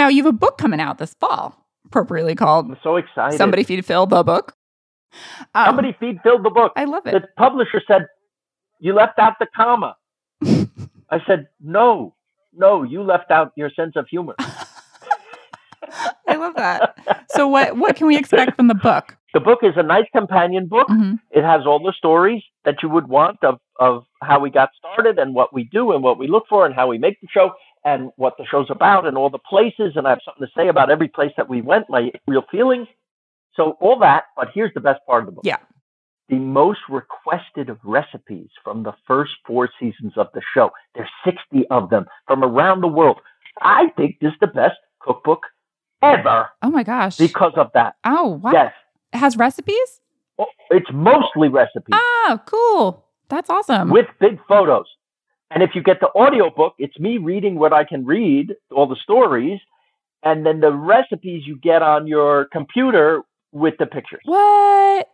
Now 0.00 0.08
you 0.08 0.22
have 0.24 0.34
a 0.34 0.36
book 0.36 0.56
coming 0.56 0.80
out 0.80 0.96
this 0.98 1.14
fall, 1.20 1.54
appropriately 1.84 2.34
called 2.34 2.70
I'm 2.70 2.78
so 2.82 2.96
excited. 2.96 3.36
Somebody 3.36 3.64
Feed 3.64 3.84
Phil 3.84 4.06
the 4.06 4.22
book. 4.22 4.54
Um, 5.54 5.66
Somebody 5.66 5.94
feed 6.00 6.20
Phil 6.22 6.40
the 6.40 6.50
book. 6.50 6.72
I 6.76 6.84
love 6.84 7.06
it. 7.06 7.12
the 7.12 7.26
publisher 7.36 7.82
said, 7.86 8.06
You 8.78 8.94
left 8.94 9.18
out 9.18 9.34
the 9.40 9.46
comma. 9.54 9.96
I 11.10 11.18
said, 11.26 11.48
No, 11.60 12.14
no, 12.56 12.82
you 12.84 13.02
left 13.02 13.30
out 13.30 13.52
your 13.56 13.70
sense 13.70 13.94
of 13.96 14.06
humor. 14.08 14.36
I 16.28 16.36
love 16.36 16.54
that. 16.56 16.96
So 17.30 17.48
what 17.48 17.76
what 17.76 17.96
can 17.96 18.06
we 18.06 18.16
expect 18.16 18.56
from 18.56 18.68
the 18.68 18.74
book? 18.74 19.16
The 19.34 19.40
book 19.40 19.60
is 19.62 19.74
a 19.76 19.82
nice 19.82 20.06
companion 20.14 20.66
book. 20.66 20.88
Mhm. 20.88 21.18
It 21.30 21.42
has 21.44 21.66
all 21.66 21.80
the 21.80 21.92
stories 21.96 22.42
that 22.64 22.76
you 22.82 22.88
would 22.88 23.08
want 23.08 23.38
of, 23.42 23.58
of 23.78 24.04
how 24.22 24.38
we 24.40 24.50
got 24.50 24.70
started 24.78 25.18
and 25.18 25.34
what 25.34 25.52
we 25.52 25.64
do 25.64 25.92
and 25.92 26.02
what 26.02 26.18
we 26.18 26.26
look 26.28 26.44
for 26.48 26.64
and 26.66 26.74
how 26.74 26.86
we 26.88 26.98
make 26.98 27.20
the 27.20 27.28
show 27.30 27.52
and 27.84 28.10
what 28.16 28.36
the 28.38 28.44
show's 28.50 28.68
about 28.70 29.06
and 29.06 29.16
all 29.16 29.30
the 29.30 29.38
places. 29.38 29.92
And 29.96 30.06
I 30.06 30.10
have 30.10 30.20
something 30.24 30.46
to 30.46 30.52
say 30.56 30.68
about 30.68 30.90
every 30.90 31.08
place 31.08 31.32
that 31.36 31.48
we 31.48 31.60
went, 31.62 31.88
my 31.88 32.10
real 32.26 32.44
feelings. 32.50 32.88
So 33.54 33.72
all 33.80 33.98
that, 34.00 34.24
but 34.36 34.48
here's 34.54 34.72
the 34.74 34.80
best 34.80 35.00
part 35.06 35.22
of 35.22 35.26
the 35.26 35.32
book. 35.32 35.44
Yeah. 35.44 35.56
The 36.28 36.36
most 36.36 36.80
requested 36.88 37.76
recipes 37.82 38.50
from 38.62 38.84
the 38.84 38.92
first 39.06 39.32
four 39.46 39.68
seasons 39.80 40.12
of 40.16 40.28
the 40.34 40.40
show. 40.54 40.70
There's 40.94 41.08
60 41.24 41.66
of 41.70 41.90
them 41.90 42.06
from 42.26 42.44
around 42.44 42.82
the 42.82 42.88
world. 42.88 43.18
I 43.60 43.88
think 43.96 44.18
this 44.20 44.28
is 44.32 44.38
the 44.40 44.46
best 44.46 44.76
cookbook 45.00 45.42
ever 46.02 46.48
Oh 46.62 46.70
my 46.70 46.82
gosh. 46.82 47.16
because 47.16 47.52
of 47.56 47.70
that. 47.74 47.94
oh 48.04 48.40
wow. 48.42 48.52
Yes. 48.52 48.72
It 49.12 49.18
has 49.18 49.36
recipes? 49.36 50.00
Oh, 50.38 50.46
It's 50.70 50.88
mostly 50.92 51.48
recipes. 51.48 51.92
Oh, 51.92 52.38
cool. 52.46 53.04
That's 53.28 53.50
awesome. 53.50 53.90
with 53.90 54.06
big 54.20 54.38
photos. 54.48 54.86
And 55.50 55.62
if 55.62 55.70
you 55.74 55.82
get 55.82 55.98
the 56.00 56.08
audio 56.14 56.48
book, 56.50 56.74
it's 56.78 56.98
me 56.98 57.18
reading 57.18 57.56
what 57.58 57.72
I 57.72 57.84
can 57.84 58.04
read, 58.06 58.54
all 58.70 58.86
the 58.86 58.96
stories, 59.02 59.58
and 60.22 60.46
then 60.46 60.60
the 60.60 60.72
recipes 60.72 61.42
you 61.46 61.56
get 61.58 61.82
on 61.82 62.06
your 62.06 62.46
computer 62.52 63.22
with 63.52 63.74
the 63.78 63.86
pictures. 63.86 64.20
what? 64.24 65.08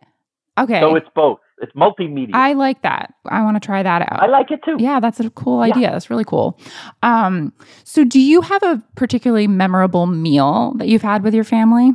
Okay. 0.59 0.79
So 0.79 0.95
it's 0.95 1.07
both. 1.15 1.39
It's 1.59 1.71
multimedia. 1.73 2.31
I 2.33 2.53
like 2.53 2.81
that. 2.83 3.13
I 3.27 3.43
want 3.43 3.55
to 3.61 3.65
try 3.65 3.81
that 3.83 4.01
out. 4.03 4.21
I 4.21 4.25
like 4.27 4.49
it 4.51 4.59
too. 4.63 4.77
Yeah, 4.79 4.99
that's 4.99 5.19
a 5.19 5.29
cool 5.31 5.65
Yeah. 5.65 5.73
idea. 5.73 5.91
That's 5.91 6.09
really 6.09 6.23
cool. 6.23 6.59
Um, 7.03 7.53
so 7.83 8.03
do 8.03 8.19
you 8.19 8.41
have 8.41 8.61
a 8.63 8.81
particularly 8.95 9.47
memorable 9.47 10.05
meal 10.07 10.73
that 10.77 10.87
you've 10.87 11.01
had 11.03 11.23
with 11.23 11.33
your 11.35 11.43
family 11.43 11.91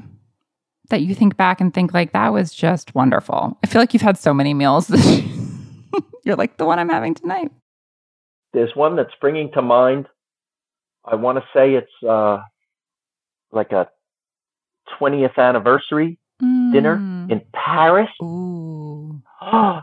that 0.90 1.02
you 1.02 1.14
think 1.14 1.37
back 1.37 1.61
and 1.61 1.72
think 1.74 1.92
like 1.94 2.12
that 2.12 2.33
was 2.33 2.52
just 2.52 2.94
wonderful? 2.94 3.57
I 3.64 3.66
feel 3.68 3.81
like 3.83 3.92
you've 3.94 4.02
had 4.02 4.16
so 4.18 4.33
many 4.35 4.55
meals. 4.55 4.90
You're 6.24 6.37
like 6.37 6.57
the 6.57 6.64
one 6.64 6.78
I'm 6.78 6.88
having 6.88 7.14
tonight. 7.14 7.50
There's 8.52 8.74
one 8.74 8.96
that's 8.96 9.12
springing 9.14 9.50
to 9.54 9.62
mind. 9.62 10.06
I 11.04 11.14
want 11.16 11.38
to 11.38 11.44
say 11.54 11.74
it's 11.74 11.90
uh, 12.08 12.38
like 13.50 13.72
a 13.72 13.88
20th 15.00 15.36
anniversary 15.38 16.18
dinner 16.40 16.96
Mm. 16.98 17.30
in 17.30 17.40
Paris. 17.52 18.08
Ooh. 18.22 19.20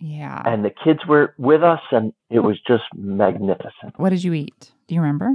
Yeah. 0.00 0.42
and 0.44 0.64
the 0.64 0.70
kids 0.84 1.00
were 1.06 1.34
with 1.38 1.62
us, 1.62 1.80
and 1.92 2.12
it 2.28 2.40
was 2.40 2.58
just 2.66 2.82
magnificent. 2.94 3.96
what 3.96 4.10
did 4.10 4.22
you 4.24 4.34
eat? 4.34 4.72
Do 4.86 4.94
you 4.94 5.00
remember? 5.00 5.30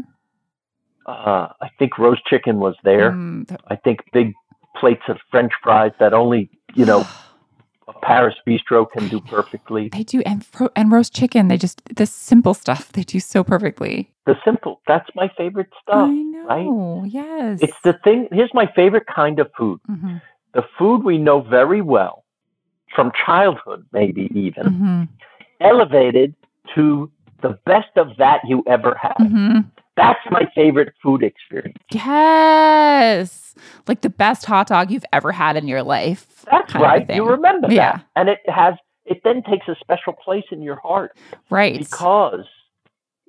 Uh, 1.08 1.48
I 1.62 1.70
think 1.80 1.98
roast 1.98 2.22
chicken 2.26 2.60
was 2.60 2.76
there. 2.84 3.12
Mm, 3.14 3.58
I 3.68 3.76
think 3.78 4.02
big 4.14 4.34
plates 4.76 5.02
of 5.08 5.18
French 5.32 5.54
fries 5.64 5.94
that 6.00 6.14
only 6.14 6.52
you 6.76 6.86
know 6.86 7.08
Paris 8.02 8.36
bistro 8.48 8.90
can 8.92 9.08
do 9.08 9.20
perfectly. 9.22 9.90
They 9.90 10.04
do, 10.04 10.22
and 10.26 10.46
fro- 10.46 10.70
and 10.76 10.92
roast 10.92 11.14
chicken. 11.14 11.48
They 11.48 11.58
just 11.58 11.82
the 11.96 12.06
simple 12.06 12.54
stuff 12.54 12.92
they 12.92 13.04
do 13.04 13.20
so 13.20 13.44
perfectly. 13.44 14.10
The 14.26 14.36
simple, 14.46 14.82
that's 14.88 15.10
my 15.16 15.32
favorite 15.38 15.70
stuff. 15.82 16.10
I 16.10 16.64
know. 16.64 17.04
Yes. 17.08 17.60
It's 17.62 17.78
the 17.84 17.94
thing. 18.04 18.28
Here's 18.32 18.54
my 18.54 18.68
favorite 18.76 19.08
kind 19.08 19.40
of 19.40 19.50
food. 19.58 19.80
Mhm, 19.90 20.22
The 20.54 20.64
food 20.78 21.04
we 21.04 21.18
know 21.18 21.42
very 21.42 21.82
well 21.82 22.24
from 22.96 23.12
childhood, 23.26 23.86
maybe 23.92 24.30
even 24.36 24.64
mhm, 24.64 25.08
elevated 25.62 26.36
to 26.76 27.10
the 27.42 27.58
best 27.66 27.90
of 27.96 28.18
that 28.18 28.42
you 28.48 28.64
ever 28.68 28.96
had. 28.96 29.16
mhm. 29.20 29.66
That's 30.00 30.20
my 30.32 30.50
favorite 30.56 30.94
food 31.04 31.24
experience. 31.24 31.78
Yes, 31.92 33.54
like 33.86 34.00
the 34.00 34.10
best 34.10 34.46
hot 34.46 34.68
dog 34.68 34.92
you've 34.92 35.06
ever 35.12 35.34
had 35.34 35.58
in 35.58 35.68
your 35.68 35.84
life. 35.84 36.46
That's 36.50 36.74
right. 36.74 37.06
You 37.14 37.26
remember 37.26 37.68
that. 37.68 37.74
Yeah. 37.74 38.00
And 38.16 38.30
it 38.30 38.40
has 38.48 38.76
it 39.04 39.22
then 39.26 39.44
takes 39.44 39.68
a 39.68 39.76
special 39.82 40.14
place 40.14 40.46
in 40.52 40.62
your 40.62 40.78
heart 40.78 41.18
right? 41.50 41.78
because 41.78 42.46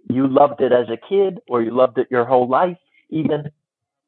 you 0.09 0.29
loved 0.29 0.61
it 0.61 0.73
as 0.73 0.89
a 0.89 0.97
kid 0.97 1.41
or 1.49 1.61
you 1.63 1.71
loved 1.73 1.99
it 1.99 2.07
your 2.11 2.25
whole 2.25 2.49
life 2.49 2.77
even 3.09 3.51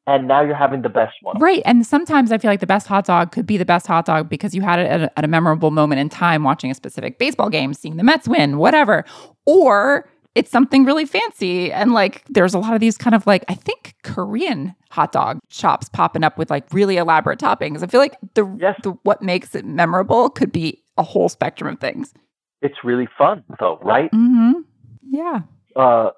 and 0.05 0.27
now 0.27 0.41
you're 0.41 0.55
having 0.55 0.81
the 0.81 0.89
best 0.89 1.15
one. 1.21 1.37
Right. 1.39 1.61
And 1.65 1.85
sometimes 1.85 2.31
I 2.31 2.37
feel 2.37 2.51
like 2.51 2.59
the 2.59 2.67
best 2.67 2.87
hot 2.87 3.05
dog 3.05 3.31
could 3.31 3.45
be 3.45 3.57
the 3.57 3.65
best 3.65 3.87
hot 3.87 4.05
dog 4.05 4.29
because 4.29 4.53
you 4.53 4.61
had 4.61 4.79
it 4.79 4.87
at 4.87 5.01
a, 5.01 5.19
at 5.19 5.25
a 5.25 5.29
memorable 5.29 5.71
moment 5.71 5.99
in 5.99 6.09
time 6.09 6.43
watching 6.43 6.69
a 6.69 6.73
specific 6.73 7.19
baseball 7.19 7.49
game, 7.49 7.73
seeing 7.73 7.95
the 7.95 8.03
Mets 8.03 8.27
win, 8.27 8.57
whatever. 8.57 9.05
Or 9.45 10.09
it's 10.35 10.49
something 10.51 10.83
really 10.85 11.05
fancy. 11.05 11.71
And 11.71 11.93
like 11.93 12.23
there's 12.29 12.53
a 12.53 12.59
lot 12.59 12.73
of 12.73 12.79
these 12.79 12.97
kind 12.97 13.13
of 13.15 13.25
like, 13.27 13.45
I 13.47 13.53
think 13.55 13.95
Korean 14.03 14.75
hot 14.89 15.11
dog 15.11 15.39
shops 15.49 15.89
popping 15.89 16.23
up 16.23 16.37
with 16.37 16.49
like 16.49 16.65
really 16.73 16.97
elaborate 16.97 17.39
toppings. 17.39 17.83
I 17.83 17.87
feel 17.87 17.99
like 17.99 18.17
the, 18.33 18.45
Yes. 18.59 18.79
the 18.83 18.91
what 19.03 19.21
makes 19.21 19.53
it 19.55 19.65
memorable 19.65 20.29
could 20.29 20.51
be 20.51 20.81
a 20.97 21.03
whole 21.03 21.29
spectrum 21.29 21.73
of 21.73 21.79
things. 21.79 22.13
It's 22.61 22.83
really 22.83 23.07
fun 23.17 23.43
though, 23.59 23.79
right? 23.81 24.11
Mm-hmm. 24.11 24.61
Yeah. 25.09 25.41
Uh 25.75 26.09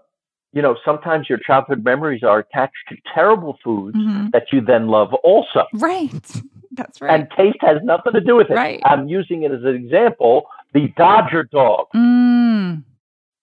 you 0.53 0.61
know, 0.61 0.77
sometimes 0.85 1.27
your 1.27 1.37
childhood 1.37 1.83
memories 1.83 2.23
are 2.23 2.39
attached 2.39 2.77
to 2.87 2.95
terrible 3.13 3.57
foods 3.61 3.97
Mhm. 3.97 4.31
that 4.31 4.53
you 4.53 4.61
then 4.61 4.87
love 4.87 5.13
also. 5.15 5.65
Right. 5.73 6.11
That's 6.71 7.01
right. 7.01 7.11
And 7.13 7.27
taste 7.35 7.57
has 7.61 7.77
nothing 7.83 8.13
to 8.13 8.21
do 8.21 8.35
with 8.37 8.49
it. 8.49 8.53
Right. 8.53 8.81
I'm 8.85 9.07
using 9.09 9.43
it 9.43 9.51
as 9.51 9.63
an 9.63 9.75
example. 9.75 10.47
The 10.73 10.87
Dodger 10.97 11.43
dog. 11.43 11.87
mm. 11.93 12.83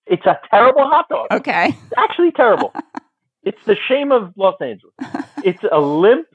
It's 0.07 0.27
a 0.27 0.39
terrible 0.51 0.85
hot 0.89 1.09
dog. 1.09 1.29
Okay. 1.31 1.69
It's 1.69 1.95
actually 1.97 2.33
terrible. 2.33 2.73
it's 3.45 3.65
the 3.67 3.77
shame 3.89 4.13
of 4.13 4.33
Los 4.37 4.61
Angeles. 4.61 4.95
It's 5.45 5.63
a 5.71 5.81
limp 5.81 6.27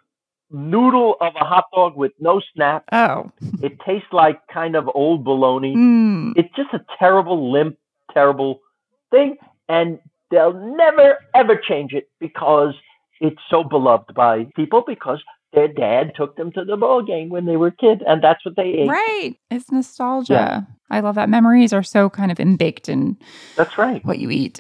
noodle 0.50 1.18
of 1.20 1.34
a 1.36 1.44
hot 1.44 1.66
dog 1.74 1.96
with 1.96 2.14
no 2.20 2.42
snap. 2.54 2.86
Oh. 2.92 3.32
It 3.62 3.80
tastes 3.86 4.08
like 4.12 4.40
kind 4.48 4.76
of 4.76 4.90
old 4.94 5.24
bologna. 5.24 5.76
Mm. 5.76 6.34
It's 6.36 6.54
just 6.56 6.74
a 6.74 6.86
terrible, 6.98 7.52
limp, 7.52 7.78
terrible 8.14 8.62
thing. 9.12 9.38
And 9.68 10.00
they'll 10.32 10.54
never, 10.54 11.18
ever 11.36 11.58
change 11.58 11.94
it 11.94 12.10
because 12.20 12.74
it's 13.20 13.42
so 13.50 13.64
beloved 13.64 14.14
by 14.14 14.46
people 14.56 14.84
because 14.86 15.22
their 15.54 15.68
dad 15.68 16.12
took 16.16 16.36
them 16.36 16.52
to 16.52 16.66
the 16.66 16.78
ball 16.78 17.02
game 17.04 17.30
when 17.30 17.46
they 17.46 17.56
were 17.58 17.72
kids 17.72 18.02
and 18.06 18.22
that's 18.24 18.44
what 18.46 18.56
they 18.56 18.64
ate. 18.64 18.90
Right. 18.90 19.36
It's 19.50 19.72
nostalgia. 19.72 20.68
I 20.90 21.00
love 21.00 21.16
that. 21.16 21.30
Memories 21.30 21.74
are 21.74 21.84
so 21.84 22.10
kind 22.10 22.32
of 22.32 22.38
embaked 22.38 22.90
in 22.90 23.18
That's 23.56 23.78
right. 23.78 24.04
what 24.06 24.20
you 24.20 24.30
eat. 24.30 24.60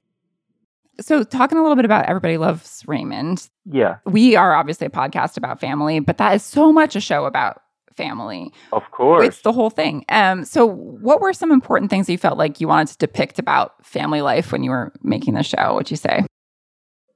So, 1.00 1.24
talking 1.24 1.58
a 1.60 1.62
little 1.62 1.76
bit 1.76 1.86
about 1.86 2.06
Everybody 2.08 2.38
Loves 2.38 2.84
Raymond, 2.88 3.48
Yeah, 3.66 3.98
we 4.06 4.36
are 4.36 4.56
obviously 4.56 4.88
a 4.88 4.90
podcast 4.90 5.38
about 5.38 5.60
family, 5.60 6.00
but 6.00 6.18
that 6.18 6.34
is 6.34 6.42
so 6.44 6.74
much 6.74 6.96
a 6.96 7.00
show 7.00 7.26
about 7.26 7.62
family. 7.96 8.52
of 8.72 8.82
course. 8.92 9.28
It's 9.28 9.42
the 9.42 9.52
whole 9.52 9.70
thing. 9.70 10.06
Um, 10.10 10.44
so, 10.44 10.66
what 10.66 11.22
were 11.22 11.34
some 11.34 11.52
important 11.52 11.92
things 11.92 12.10
you 12.10 12.18
felt 12.18 12.40
like 12.40 12.60
you 12.60 12.68
wanted 12.68 12.88
to 12.88 12.98
depict 12.98 13.38
about 13.38 13.86
family 13.86 14.22
life 14.22 14.52
when 14.52 14.64
you 14.64 14.72
were 14.72 14.92
making 15.04 15.36
the 15.36 15.44
show? 15.44 15.76
What'd 15.76 15.92
you 15.92 15.98
say? 15.98 16.26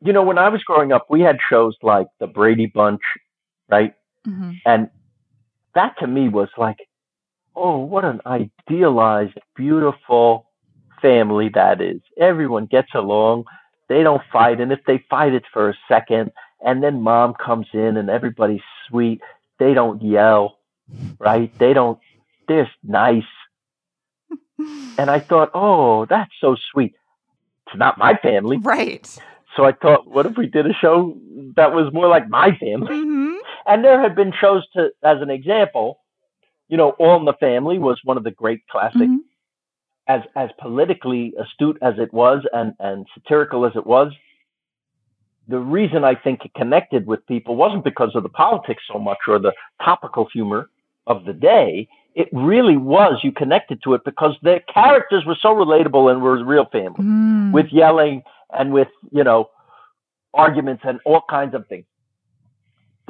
you 0.04 0.12
know, 0.14 0.24
when 0.24 0.38
I 0.40 0.50
was 0.50 0.64
growing 0.64 0.92
up, 0.92 1.08
we 1.10 1.22
had 1.22 1.38
shows 1.50 1.76
like 1.84 2.08
the 2.20 2.26
Brady 2.28 2.66
Bunch, 2.68 3.02
right? 3.72 3.96
Mm-hmm. 4.28 4.52
And 4.66 4.90
that 5.74 5.98
to 6.00 6.08
me 6.08 6.30
was 6.30 6.50
like, 6.58 6.78
oh, 7.56 7.80
what 7.80 8.06
an 8.06 8.22
idealized, 8.26 9.38
beautiful 9.56 10.50
family 11.02 11.50
that 11.54 11.82
is. 11.82 12.02
Everyone 12.20 12.66
gets 12.66 12.90
along. 12.94 13.46
They 13.90 14.04
don't 14.04 14.22
fight. 14.32 14.62
And 14.62 14.72
if 14.72 14.80
they 14.86 15.04
fight, 15.10 15.34
it's 15.34 15.48
for 15.52 15.70
a 15.70 15.78
second. 15.88 16.32
And 16.64 16.84
then 16.84 17.02
mom 17.02 17.34
comes 17.34 17.68
in 17.74 17.98
and 17.98 18.10
everybody's 18.10 18.62
sweet. 18.88 19.22
They 19.60 19.74
don't 19.74 20.02
yell, 20.02 20.60
right? 21.20 21.52
They 21.58 21.74
don't, 21.74 22.00
they're 22.48 22.70
nice. 22.84 23.24
And 25.00 25.10
I 25.10 25.20
thought, 25.20 25.50
oh, 25.56 26.06
that's 26.06 26.32
so 26.40 26.56
sweet. 26.72 26.94
It's 27.66 27.76
not 27.76 27.98
my 27.98 28.14
family. 28.22 28.58
Right. 28.58 29.08
So 29.56 29.66
I 29.66 29.72
thought, 29.72 30.08
what 30.08 30.28
if 30.28 30.38
we 30.38 30.46
did 30.46 30.68
a 30.68 30.74
show 30.74 31.18
that 31.56 31.74
was 31.74 31.92
more 31.92 32.08
like 32.08 32.30
my 32.30 32.56
family? 32.58 32.96
Mm-hmm. 32.96 33.38
And 33.66 33.84
there 33.84 34.00
have 34.02 34.16
been 34.16 34.32
shows 34.34 34.68
to, 34.76 34.92
as 35.04 35.22
an 35.22 35.30
example, 35.30 36.00
you 36.68 36.78
know, 36.78 36.92
All 36.92 37.18
in 37.18 37.26
the 37.26 37.34
Family 37.34 37.78
was 37.78 38.00
one 38.04 38.18
of 38.18 38.24
the 38.24 38.32
great 38.32 38.66
classic, 38.68 39.10
Mhm. 39.10 39.20
as 40.08 40.24
as 40.36 40.50
politically 40.58 41.34
astute 41.38 41.78
as 41.82 41.98
it 42.00 42.12
was 42.14 42.46
and 42.54 42.74
and 42.80 43.08
satirical 43.14 43.66
as 43.66 43.76
it 43.76 43.86
was. 43.86 44.14
The 45.48 45.60
reason 45.60 46.04
I 46.04 46.16
think 46.16 46.46
it 46.46 46.54
connected 46.54 47.06
with 47.08 47.26
people 47.28 47.56
wasn't 47.56 47.84
because 47.84 48.16
of 48.16 48.24
the 48.24 48.30
politics 48.30 48.84
so 48.92 49.00
much 49.00 49.18
or 49.28 49.38
the 49.40 49.54
topical 49.84 50.26
humor 50.26 50.70
of 51.08 51.26
the 51.26 51.34
day. 51.34 51.88
It 52.16 52.30
really 52.32 52.78
was 52.78 53.24
you 53.24 53.32
connected 53.32 53.82
to 53.84 53.94
it 53.94 54.04
because 54.06 54.36
the 54.42 54.62
characters 54.68 55.26
were 55.26 55.36
so 55.36 55.54
relatable 55.56 56.12
and 56.12 56.22
were 56.22 56.44
real 56.44 56.66
family 56.66 57.04
Mm. 57.04 57.52
with 57.52 57.72
yelling 57.72 58.24
and 58.52 58.74
with 58.74 58.90
you 59.12 59.24
know 59.24 59.50
arguments 60.34 60.84
and 60.86 61.00
all 61.06 61.22
kinds 61.30 61.54
of 61.54 61.68
things. 61.68 61.86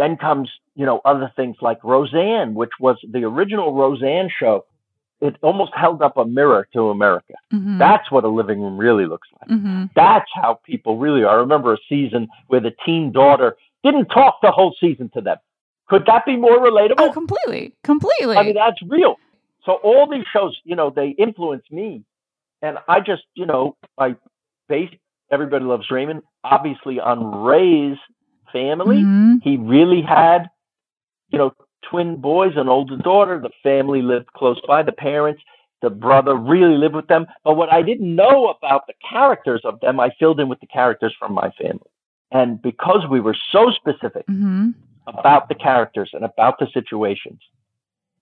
Then 0.01 0.17
comes 0.17 0.49
you 0.73 0.85
know 0.87 0.99
other 1.05 1.31
things 1.35 1.57
like 1.61 1.77
Roseanne, 1.83 2.55
which 2.55 2.71
was 2.79 2.97
the 3.07 3.23
original 3.23 3.75
Roseanne 3.75 4.31
show. 4.35 4.65
It 5.19 5.35
almost 5.43 5.73
held 5.75 6.01
up 6.01 6.17
a 6.17 6.25
mirror 6.25 6.67
to 6.73 6.89
America. 6.89 7.35
Mhm. 7.53 7.77
That's 7.77 8.09
what 8.09 8.23
a 8.23 8.27
living 8.27 8.59
room 8.59 8.79
really 8.79 9.05
looks 9.05 9.27
like. 9.39 9.49
Mhm. 9.51 9.91
That's 9.93 10.31
how 10.33 10.55
people 10.63 10.97
really 10.97 11.23
are. 11.23 11.37
I 11.37 11.39
remember 11.39 11.73
a 11.73 11.77
season 11.87 12.29
where 12.47 12.59
the 12.59 12.73
teen 12.83 13.11
daughter 13.11 13.55
didn't 13.83 14.07
talk 14.07 14.41
the 14.41 14.49
whole 14.49 14.73
season 14.79 15.09
to 15.09 15.21
them. 15.21 15.37
Could 15.87 16.07
that 16.07 16.25
be 16.25 16.35
more 16.35 16.57
relatable? 16.57 16.95
Oh, 16.97 17.11
completely. 17.11 17.75
Completely. 17.83 18.37
I 18.37 18.41
mean, 18.41 18.55
that's 18.55 18.81
real. 18.81 19.19
So 19.65 19.73
all 19.73 20.07
these 20.07 20.25
shows, 20.33 20.59
you 20.63 20.75
know, 20.75 20.89
they 20.89 21.09
influence 21.09 21.69
me, 21.69 22.01
and 22.63 22.79
I 22.87 23.01
just, 23.01 23.25
you 23.35 23.45
know, 23.45 23.75
I 23.99 24.15
based 24.67 24.95
Everybody 25.29 25.63
Loves 25.63 25.91
Raymond 25.91 26.23
obviously 26.43 26.99
on 26.99 27.43
Ray's 27.43 27.99
family. 28.51 29.03
Mhm. 29.03 29.41
He 29.43 29.57
really 29.57 30.01
had, 30.01 30.49
you 31.29 31.37
know, 31.37 31.53
twin 31.83 32.17
boys, 32.17 32.53
an 32.55 32.69
older 32.69 32.97
daughter. 32.97 33.39
The 33.39 33.51
family 33.63 34.01
lived 34.01 34.31
close 34.33 34.59
by. 34.67 34.83
The 34.83 34.91
parents, 34.91 35.41
the 35.81 35.89
brother, 35.89 36.35
really 36.35 36.77
lived 36.77 36.95
with 36.95 37.07
them. 37.07 37.27
But 37.43 37.55
what 37.55 37.71
I 37.71 37.81
didn't 37.81 38.15
know 38.15 38.47
about 38.49 38.87
the 38.87 38.93
characters 39.09 39.61
of 39.63 39.79
them, 39.79 39.99
I 39.99 40.11
filled 40.19 40.39
in 40.39 40.47
with 40.49 40.59
the 40.59 40.67
characters 40.67 41.15
from 41.17 41.33
my 41.33 41.49
family. 41.51 41.89
And 42.31 42.61
because 42.61 43.07
we 43.07 43.19
were 43.19 43.35
so 43.51 43.71
specific 43.71 44.25
Mhm. 44.27 44.73
about 45.07 45.49
the 45.49 45.55
characters 45.55 46.11
and 46.13 46.23
about 46.23 46.59
the 46.59 46.67
situations. 46.67 47.41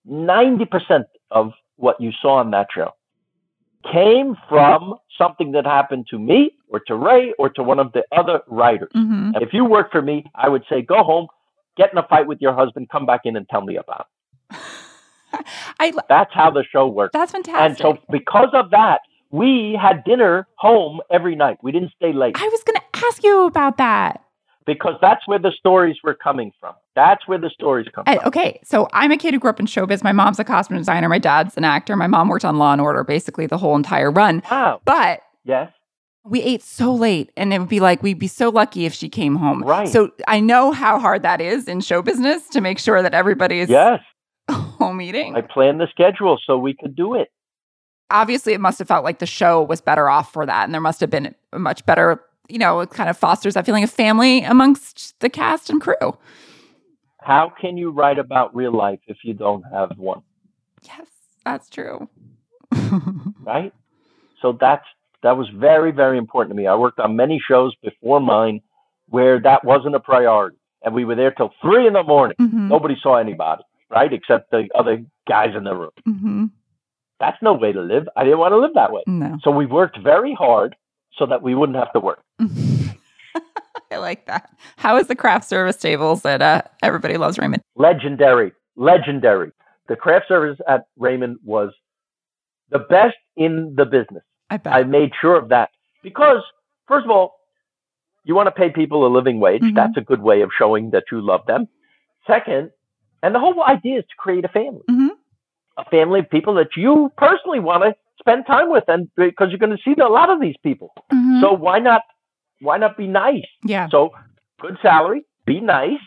90% 0.06 1.06
of 1.30 1.54
what 1.76 2.00
you 2.02 2.12
saw 2.12 2.36
on 2.36 2.52
that 2.52 2.68
show 2.72 2.94
came 3.92 4.36
from 4.48 4.96
something 5.18 5.52
that 5.54 5.66
happened 5.66 6.08
to 6.10 6.20
me 6.20 6.52
or 6.68 6.80
to 6.88 6.96
Ray 6.96 7.34
or 7.40 7.50
to 7.50 7.64
one 7.64 7.80
of 7.80 7.92
the 7.94 8.04
other 8.12 8.42
writers. 8.48 8.92
Mhm. 8.96 9.34
And 9.34 9.42
if 9.42 9.54
you 9.54 9.66
work 9.66 9.92
for 9.92 10.02
me, 10.02 10.26
I 10.36 10.50
would 10.50 10.64
say, 10.70 10.82
go 10.82 11.04
home, 11.04 11.28
get 11.78 11.92
in 11.92 11.98
a 11.98 12.04
fight 12.04 12.28
with 12.28 12.42
your 12.42 12.54
husband, 12.54 12.90
come 12.90 13.06
back 13.06 13.22
in 13.26 13.36
and 13.36 13.48
tell 13.50 13.62
me 13.62 13.78
about 13.78 14.08
it. 14.52 14.58
I 15.80 15.94
That's 16.10 16.34
how 16.34 16.50
the 16.52 16.64
show 16.64 16.88
works. 16.88 17.12
that's 17.14 17.32
fantastic. 17.32 17.62
And 17.62 17.78
so, 17.78 17.98
because 18.10 18.50
of 18.54 18.72
that, 18.72 19.02
we 19.32 19.78
had 19.80 20.04
dinner 20.04 20.48
home 20.56 21.02
every 21.12 21.36
night. 21.36 21.58
We 21.62 21.72
didn't 21.72 21.92
stay 21.96 22.14
late 22.14 22.36
I 22.36 22.48
was 22.48 22.64
going 22.64 22.78
to 22.78 23.06
ask 23.08 23.24
you 23.24 23.46
about 23.46 23.78
that. 23.78 24.22
Because 24.66 24.96
that's 25.02 25.28
where 25.28 25.40
the 25.40 25.52
stories 25.58 25.98
were 26.04 26.14
coming 26.14 26.52
from. 26.60 26.74
That's 26.96 27.28
where 27.28 27.38
the 27.38 27.50
stories 27.50 27.88
come 27.94 28.04
And- 28.08 28.20
from. 28.20 28.28
okay, 28.28 28.60
so 28.64 28.88
I'm 28.94 29.12
a 29.12 29.18
kid 29.18 29.34
who 29.34 29.40
grew 29.40 29.50
up 29.50 29.60
in 29.60 29.66
showbiz. 29.66 30.04
My 30.04 30.12
mom's 30.12 30.40
a 30.40 30.44
costume 30.44 30.78
designer. 30.78 31.10
My 31.10 31.18
dad's 31.20 31.58
an 31.58 31.64
actor. 31.64 31.96
My 31.96 32.08
mom 32.08 32.28
worked 32.30 32.46
on 32.46 32.58
Law 32.58 32.72
and 32.74 32.82
Order 32.82 33.04
basically 33.04 33.48
the 33.48 33.58
whole 33.58 33.76
entire 33.76 34.12
run. 34.12 34.44
Wow. 34.52 34.82
But 34.86 35.22
Yes. 35.44 35.72
we 36.24 36.42
ate 36.42 36.62
so 36.62 36.94
late, 36.94 37.32
and 37.38 37.54
it 37.54 37.60
would 37.60 37.70
be 37.70 37.80
like 37.80 38.04
we'd 38.04 38.20
be 38.20 38.28
so 38.28 38.50
lucky 38.50 38.86
if 38.86 38.94
she 38.94 39.10
came 39.10 39.36
home. 39.38 39.64
Right. 39.64 39.88
So 39.88 40.12
I 40.28 40.40
know 40.40 40.72
how 40.72 41.00
hard 41.00 41.24
that 41.24 41.42
is 41.42 41.68
in 41.68 41.80
show 41.82 42.02
business 42.02 42.48
to 42.50 42.62
make 42.62 42.78
sure 42.80 43.02
that 43.02 43.14
everybody 43.14 43.60
is 43.62 43.70
Yes. 43.70 44.02
home 44.52 45.02
eating. 45.02 45.36
I 45.36 45.42
planned 45.42 45.80
the 45.80 45.88
schedule 45.90 46.38
so 46.46 46.58
we 46.58 46.74
could 46.74 46.96
do 46.96 47.16
it. 47.16 47.30
obviously 48.12 48.54
it 48.54 48.60
must 48.60 48.80
have 48.80 48.88
felt 48.88 49.04
like 49.04 49.20
the 49.20 49.26
show 49.28 49.62
was 49.62 49.82
better 49.82 50.10
off 50.10 50.34
for 50.34 50.44
that 50.44 50.64
and 50.64 50.74
there 50.74 50.82
must 50.82 51.00
have 51.00 51.12
been 51.12 51.36
a 51.54 51.60
much 51.60 51.86
better 51.86 52.20
you 52.50 52.58
know 52.58 52.80
it 52.80 52.90
kind 52.90 53.10
of 53.10 53.18
fosters 53.18 53.54
that 53.54 53.66
feeling 53.66 53.84
of 53.84 53.92
family 53.92 54.44
amongst 54.44 55.20
the 55.20 55.30
cast 55.30 55.70
and 55.70 55.82
crew 55.82 56.18
How 57.22 57.52
can 57.62 57.78
you 57.78 57.92
write 57.92 58.20
about 58.20 58.56
real 58.56 58.72
life 58.74 59.00
if 59.08 59.18
you 59.24 59.34
don't 59.34 59.64
have 59.72 59.92
one, 59.98 60.22
yes 60.84 61.08
that's 61.46 61.70
true 61.70 62.10
right? 63.42 63.74
So 64.42 64.58
that's 64.60 64.86
that 65.24 65.36
was 65.38 65.48
very 65.50 65.92
very 65.92 66.18
important 66.18 66.52
to 66.52 66.56
me. 66.56 66.68
I 66.68 66.76
worked 66.76 67.00
on 67.00 67.16
many 67.16 67.42
shows 67.46 67.76
before 67.84 68.20
mine 68.20 68.62
where 69.08 69.40
that 69.42 69.66
wasn't 69.66 69.96
a 69.96 70.00
priority, 70.00 70.58
and 70.84 70.94
we 70.94 71.04
were 71.04 71.16
there 71.16 71.32
till 71.32 71.52
three 71.62 71.88
in 71.88 71.94
the 71.94 72.04
morning. 72.04 72.38
Mhm. 72.40 72.68
Nobody 72.70 72.96
saw 73.02 73.16
anybody, 73.16 73.64
right? 73.90 74.12
Except 74.14 74.52
the 74.52 74.70
other 74.76 75.04
guys 75.28 75.56
in 75.56 75.64
the 75.64 75.76
room. 75.76 75.92
Mhm. 76.08 76.52
That's 77.20 77.42
no 77.42 77.54
way 77.54 77.72
to 77.74 77.82
live. 77.82 78.08
I 78.16 78.24
didn't 78.24 78.40
want 78.40 78.52
to 78.54 78.58
live 78.58 78.76
that 78.76 78.92
way. 78.94 79.04
no 79.08 79.38
So 79.44 79.52
we 79.52 79.66
worked 79.66 79.98
very 79.98 80.34
hard 80.34 80.76
so 81.20 81.26
that 81.28 81.44
we 81.44 81.54
wouldn't 81.54 81.78
have 81.78 81.92
to 81.94 82.00
work. 82.00 82.24
i 83.92 83.98
like 83.98 84.26
that 84.28 84.50
how 84.78 84.98
is 84.98 85.08
the 85.08 85.16
craft 85.16 85.48
service 85.48 85.76
tables 85.78 86.22
that 86.22 86.42
uh, 86.42 86.62
everybody 86.84 87.18
loves 87.18 87.38
raymond 87.38 87.62
Legendary, 87.76 88.52
legendary. 88.76 89.52
The 89.88 89.96
craft 89.96 90.28
service 90.28 90.60
at 90.68 90.86
Raymond 90.98 91.38
was 91.44 91.72
the 92.70 92.80
best 92.80 93.16
in 93.38 93.74
the 93.76 93.86
business. 93.86 94.24
i 94.50 94.58
bet 94.58 94.74
I 94.74 94.84
made 94.84 95.12
sure 95.20 95.36
of 95.38 95.50
that 95.50 95.70
because, 96.04 96.42
first 96.88 97.06
of 97.06 97.12
all, 97.12 97.36
you 98.26 98.36
want 98.36 98.48
to 98.48 98.52
pay 98.52 98.70
people 98.70 99.08
a 99.08 99.12
living 99.18 99.40
wage. 99.40 99.62
Mhm. 99.64 99.76
That's 99.76 99.98
a 99.98 100.02
good 100.02 100.22
way 100.22 100.42
of 100.42 100.52
showing 100.56 100.92
that 100.92 101.06
you 101.12 101.22
love 101.22 101.46
them. 101.48 101.68
Second, 102.28 102.70
and 103.24 103.34
the 103.34 103.40
whole 103.40 103.64
idea 103.64 104.00
is 104.00 104.06
to 104.06 104.16
create 104.18 104.44
a 104.46 104.50
family, 104.50 104.84
Mhm. 104.90 105.10
a 105.78 105.86
family 105.86 106.20
of 106.20 106.30
people 106.30 106.54
that 106.56 106.76
you 106.76 107.12
personally 107.18 107.60
want 107.60 107.84
to 107.84 107.96
spend 108.20 108.46
time 108.46 108.70
with, 108.70 108.84
and 108.88 109.10
because 109.16 109.50
you're 109.50 109.60
going 109.60 109.76
to 109.76 109.84
see 109.84 110.00
a 110.00 110.08
lot 110.08 110.30
of 110.30 110.40
these 110.42 110.58
people. 110.64 110.94
Mhm. 111.12 111.42
So 111.42 111.54
why 111.54 111.80
not? 111.80 112.02
Why 112.62 112.78
not 112.78 112.98
be 112.98 113.08
nice? 113.08 113.46
yeah 113.64 113.88
So 113.90 114.12
good 114.60 114.78
salary, 114.82 115.24
be 115.46 115.62
nice, 115.62 116.02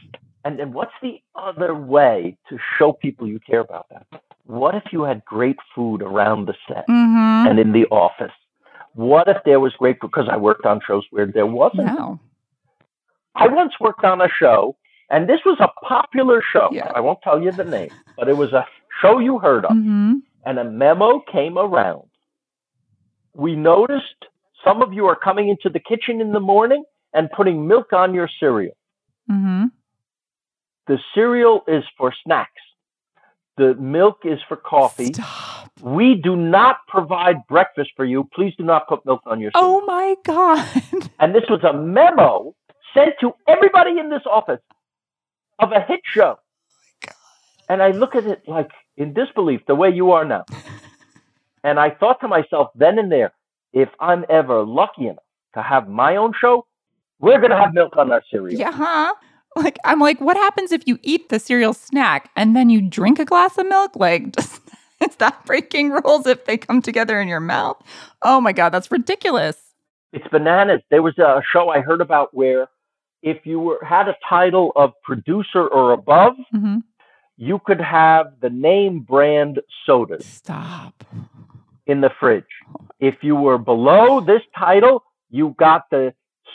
and 0.44 0.58
then 0.58 0.72
what's 0.72 0.92
the 1.00 1.20
other 1.34 1.74
way 1.74 2.36
to 2.48 2.58
show 2.78 2.92
people 2.92 3.26
you 3.26 3.40
care 3.40 3.60
about 3.60 3.88
them? 3.88 4.04
What 4.44 4.74
if 4.74 4.92
you 4.92 5.02
had 5.04 5.24
great 5.24 5.56
food 5.74 6.02
around 6.02 6.46
the 6.46 6.54
set? 6.68 6.86
mm-hmm. 6.88 7.48
and 7.48 7.58
in 7.58 7.72
the 7.72 7.86
office. 7.86 8.32
What 8.94 9.28
if 9.28 9.38
there 9.44 9.60
was 9.60 9.72
great 9.74 9.98
because 10.00 10.28
I 10.30 10.36
worked 10.36 10.66
on 10.66 10.80
shows 10.86 11.04
where 11.10 11.26
there 11.26 11.46
wasn't? 11.46 11.86
no 11.86 12.20
I 13.34 13.46
once 13.48 13.72
worked 13.80 14.04
on 14.04 14.20
a 14.20 14.28
show, 14.28 14.76
and 15.08 15.28
this 15.28 15.40
was 15.44 15.58
a 15.60 15.68
popular 15.86 16.42
show. 16.52 16.68
Yeah. 16.70 16.90
I 16.94 17.00
won't 17.00 17.22
tell 17.22 17.42
you 17.42 17.50
the 17.52 17.64
name, 17.64 17.90
but 18.16 18.28
it 18.28 18.36
was 18.36 18.52
a 18.52 18.66
show 19.00 19.18
you 19.18 19.38
heard 19.38 19.64
of, 19.64 19.72
mm-hmm. 19.72 20.14
And 20.44 20.58
a 20.58 20.64
memo 20.64 21.20
came 21.30 21.58
around. 21.58 22.08
We 23.34 23.56
noticed 23.56 24.26
some 24.64 24.82
of 24.82 24.92
you 24.92 25.06
are 25.06 25.16
coming 25.16 25.48
into 25.48 25.68
the 25.68 25.80
kitchen 25.80 26.20
in 26.20 26.32
the 26.32 26.40
morning 26.40 26.84
and 27.12 27.30
putting 27.30 27.66
milk 27.66 27.92
on 27.92 28.14
your 28.14 28.28
cereal. 28.40 28.76
Mm-hmm. 29.30 29.66
The 30.86 30.98
cereal 31.14 31.62
is 31.66 31.84
for 31.96 32.12
snacks. 32.24 32.50
The 33.56 33.74
milk 33.74 34.20
is 34.24 34.38
for 34.48 34.56
coffee. 34.56 35.12
Stop. 35.12 35.70
We 35.80 36.14
do 36.14 36.36
not 36.36 36.78
provide 36.88 37.36
breakfast 37.48 37.90
for 37.96 38.04
you. 38.04 38.28
Please 38.34 38.54
do 38.56 38.64
not 38.64 38.88
put 38.88 39.04
milk 39.04 39.22
on 39.26 39.40
your 39.40 39.50
cereal. 39.54 39.82
Oh 39.82 39.86
my 39.86 40.16
God. 40.24 40.82
And 41.18 41.34
this 41.34 41.44
was 41.48 41.62
a 41.62 41.72
memo 41.72 42.52
sent 42.94 43.12
to 43.20 43.32
everybody 43.46 43.98
in 43.98 44.10
this 44.10 44.22
office 44.28 44.60
of 45.60 45.70
a 45.70 45.80
hit 45.80 46.00
show. 46.04 46.38
And 47.68 47.80
I 47.80 47.92
look 47.92 48.16
at 48.16 48.26
it 48.26 48.42
like 48.48 48.70
in 48.96 49.14
disbelief, 49.14 49.60
the 49.66 49.74
way 49.74 49.90
you 49.90 50.12
are 50.12 50.24
now. 50.24 50.44
And 51.64 51.78
I 51.78 51.90
thought 51.90 52.20
to 52.20 52.28
myself 52.28 52.70
then 52.74 52.98
and 52.98 53.10
there, 53.10 53.32
if 53.72 53.88
I'm 54.00 54.24
ever 54.28 54.64
lucky 54.64 55.06
enough 55.06 55.22
to 55.54 55.62
have 55.62 55.88
my 55.88 56.16
own 56.16 56.32
show, 56.38 56.66
we're 57.20 57.38
going 57.38 57.50
to 57.50 57.56
have 57.56 57.72
milk 57.72 57.96
on 57.96 58.10
our 58.10 58.22
cereal. 58.30 58.58
Yeah, 58.58 58.72
huh? 58.72 59.14
Like, 59.54 59.78
I'm 59.84 60.00
like, 60.00 60.20
what 60.20 60.36
happens 60.36 60.72
if 60.72 60.86
you 60.86 60.98
eat 61.02 61.28
the 61.28 61.38
cereal 61.38 61.72
snack 61.72 62.30
and 62.36 62.56
then 62.56 62.70
you 62.70 62.80
drink 62.80 63.18
a 63.18 63.24
glass 63.24 63.58
of 63.58 63.68
milk? 63.68 63.94
Like, 63.94 64.32
does, 64.32 64.60
is 65.00 65.16
that 65.16 65.44
breaking 65.46 65.90
rules 65.90 66.26
if 66.26 66.46
they 66.46 66.56
come 66.56 66.82
together 66.82 67.20
in 67.20 67.28
your 67.28 67.40
mouth? 67.40 67.80
Oh 68.22 68.40
my 68.40 68.52
God, 68.52 68.70
that's 68.70 68.90
ridiculous. 68.90 69.56
It's 70.12 70.26
bananas. 70.28 70.80
There 70.90 71.02
was 71.02 71.16
a 71.18 71.42
show 71.52 71.68
I 71.68 71.80
heard 71.80 72.00
about 72.00 72.34
where 72.34 72.68
if 73.22 73.46
you 73.46 73.60
were, 73.60 73.78
had 73.82 74.08
a 74.08 74.16
title 74.28 74.72
of 74.74 74.92
producer 75.04 75.66
or 75.66 75.92
above, 75.92 76.34
hmm 76.50 76.78
you 77.36 77.58
could 77.64 77.80
have 77.80 78.26
the 78.40 78.50
name 78.50 79.00
brand 79.00 79.60
sodas. 79.86 80.24
Stop. 80.26 81.04
in 81.86 82.00
the 82.00 82.10
fridge. 82.20 82.44
If 83.00 83.16
you 83.22 83.34
were 83.34 83.58
below 83.58 84.20
this 84.20 84.42
title, 84.56 85.02
you 85.30 85.54
got 85.58 85.90
the 85.90 86.14